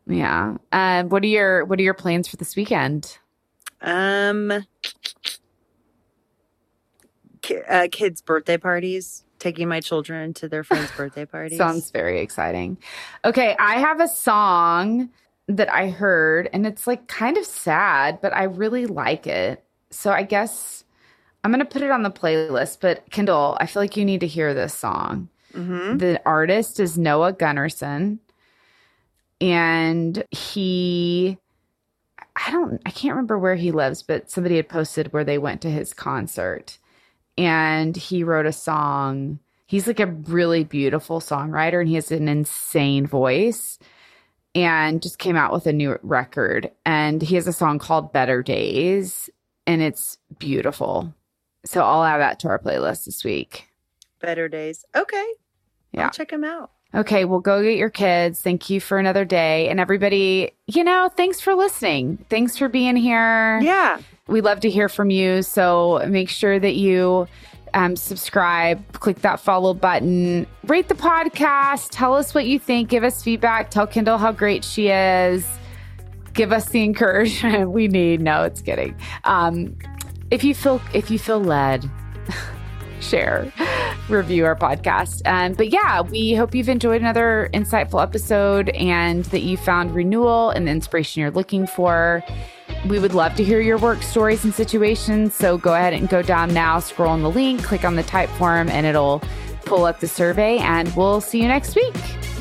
Yeah. 0.08 0.58
Um, 0.72 1.10
what 1.10 1.24
are 1.24 1.28
your 1.28 1.66
What 1.66 1.80
are 1.80 1.84
your 1.84 1.94
plans 1.94 2.28
for 2.28 2.38
this 2.38 2.56
weekend? 2.56 3.18
Um, 3.82 4.66
ki- 7.42 7.62
uh, 7.70 7.88
kids' 7.92 8.22
birthday 8.22 8.58
parties, 8.58 9.24
taking 9.40 9.68
my 9.68 9.80
children 9.80 10.34
to 10.36 10.48
their 10.48 10.64
friends' 10.64 10.92
birthday 10.92 11.26
parties. 11.38 11.58
Sounds 11.58 11.92
very 11.92 12.22
exciting. 12.22 12.78
Okay, 13.26 13.56
I 13.60 13.80
have 13.80 14.00
a 14.00 14.08
song 14.08 15.10
that 15.48 15.72
I 15.74 15.90
heard 15.90 16.50
and 16.52 16.66
it's 16.68 16.88
like 16.88 17.08
kind 17.08 17.38
of 17.38 17.46
sad, 17.46 18.20
but 18.22 18.34
I 18.34 18.44
really 18.44 18.86
like 18.86 19.28
it. 19.28 19.64
So 19.92 20.12
I 20.12 20.24
guess 20.24 20.84
I'm 21.44 21.52
going 21.52 21.64
to 21.66 21.72
put 21.72 21.82
it 21.82 21.92
on 21.92 22.04
the 22.04 22.12
playlist, 22.12 22.80
but 22.82 23.10
Kendall, 23.12 23.58
I 23.62 23.66
feel 23.68 23.82
like 23.82 23.96
you 23.96 24.04
need 24.04 24.20
to 24.22 24.28
hear 24.28 24.54
this 24.54 24.74
song. 24.74 25.30
hmm 25.54 25.98
The 25.98 26.22
artist 26.26 26.80
is 26.80 26.98
Noah 26.98 27.34
Gundersen 27.34 28.20
and 29.40 30.24
he 30.32 31.38
I 32.36 32.52
don't 32.52 32.82
I 32.86 32.92
can't 32.92 33.14
remember 33.16 33.38
where 33.38 33.56
he 33.56 33.72
lives, 33.72 34.04
but 34.04 34.30
somebody 34.30 34.58
had 34.58 34.70
posted 34.70 35.14
where 35.14 35.24
they 35.24 35.38
went 35.38 35.62
to 35.62 35.70
his 35.70 35.94
concert 35.94 36.78
and 37.38 37.96
he 37.96 38.24
wrote 38.24 38.46
a 38.46 38.52
song. 38.52 39.40
He's 39.68 39.88
like 39.88 40.00
a 40.00 40.08
really 40.08 40.64
beautiful 40.64 41.20
songwriter 41.20 41.80
and 41.80 41.90
he 41.90 41.96
has 41.96 42.12
an 42.12 42.28
insane 42.28 43.06
voice 43.06 43.80
and 44.56 45.02
just 45.02 45.20
came 45.20 45.36
out 45.36 45.52
with 45.54 45.68
a 45.68 45.74
new 45.74 46.00
record 46.02 46.72
and 46.86 47.22
he 47.22 47.36
has 47.36 47.48
a 47.48 47.54
song 47.54 47.80
called 47.80 48.14
Better 48.14 48.42
Days 48.42 49.30
and 49.66 49.82
it's 49.82 50.18
beautiful. 50.40 51.14
So 51.66 51.84
I'll 51.84 52.04
add 52.04 52.20
that 52.20 52.40
to 52.40 52.48
our 52.48 52.60
playlist 52.60 53.06
this 53.06 53.24
week. 53.24 53.68
Better 54.20 54.48
days. 54.48 54.86
Okay. 54.96 55.26
Yeah. 55.92 56.06
I'll 56.06 56.12
check 56.12 56.32
him 56.32 56.44
out. 56.44 56.72
Okay, 56.98 57.26
well, 57.26 57.40
go 57.40 57.62
get 57.62 57.78
your 57.78 57.92
kids. 57.92 58.42
Thank 58.42 58.72
you 58.72 58.82
for 58.82 58.98
another 58.98 59.24
day. 59.24 59.70
And 59.70 59.80
everybody, 59.80 60.50
you 60.66 60.84
know, 60.84 61.12
thanks 61.16 61.40
for 61.40 61.54
listening. 61.54 62.26
Thanks 62.30 62.58
for 62.58 62.68
being 62.68 62.96
here. 62.96 63.60
Yeah. 63.62 64.00
We 64.28 64.42
love 64.42 64.62
to 64.62 64.70
hear 64.70 64.90
from 64.90 65.12
you. 65.12 65.44
So 65.44 66.04
make 66.08 66.28
sure 66.28 66.58
that 66.58 66.76
you 66.76 67.28
um, 67.76 67.96
subscribe, 67.96 68.94
click 68.94 69.22
that 69.22 69.40
follow 69.40 69.76
button, 69.76 70.48
rate 70.64 70.88
the 70.88 70.96
podcast, 70.96 71.90
tell 71.92 72.16
us 72.16 72.34
what 72.34 72.48
you 72.48 72.58
think, 72.58 72.90
give 72.90 73.04
us 73.04 73.22
feedback, 73.24 73.70
tell 73.70 73.86
Kendall 73.86 74.18
how 74.18 74.32
great 74.32 74.64
she 74.64 74.90
is, 74.90 75.46
give 76.34 76.52
us 76.52 76.70
the 76.70 76.84
encouragement 76.84 77.72
we 77.74 77.88
need. 77.88 78.22
No, 78.22 78.44
it's 78.44 78.62
kidding. 78.62 78.96
Um, 79.24 79.78
if 80.32 80.44
you 80.44 80.56
feel 80.56 80.82
if 80.94 81.12
you 81.12 81.20
feel 81.20 81.40
led, 81.40 81.90
share, 83.00 83.52
review 84.10 84.46
our 84.46 84.56
podcast. 84.56 85.22
Um, 85.26 85.54
but 85.54 85.70
yeah, 85.70 86.02
we 86.02 86.34
hope 86.34 86.54
you've 86.56 86.70
enjoyed 86.70 87.02
another 87.02 87.50
insightful 87.54 88.02
episode 88.02 88.70
and 88.70 89.26
that 89.26 89.42
you 89.42 89.58
found 89.58 89.94
renewal 89.94 90.50
and 90.50 90.68
the 90.68 90.72
inspiration 90.72 91.22
you're 91.22 91.32
looking 91.32 91.68
for. 91.68 92.24
We 92.88 93.00
would 93.00 93.14
love 93.14 93.36
to 93.36 93.44
hear 93.44 93.60
your 93.60 93.78
work 93.78 94.02
stories 94.04 94.44
and 94.44 94.54
situations. 94.54 95.34
So 95.34 95.58
go 95.58 95.74
ahead 95.74 95.94
and 95.94 96.08
go 96.08 96.22
down 96.22 96.54
now, 96.54 96.80
scroll 96.80 97.10
on 97.10 97.22
the 97.22 97.32
link, 97.32 97.64
click 97.64 97.84
on 97.84 97.96
the 97.96 98.04
Typeform, 98.04 98.70
and 98.70 98.86
it'll 98.86 99.22
pull 99.66 99.86
up 99.86 100.00
the 100.00 100.08
survey. 100.08 100.58
And 100.60 100.94
we'll 100.96 101.22
see 101.22 101.42
you 101.42 101.48
next 101.48 101.76
week. 101.76 101.96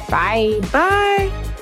Bye. 0.08 0.60
Bye. 0.72 1.55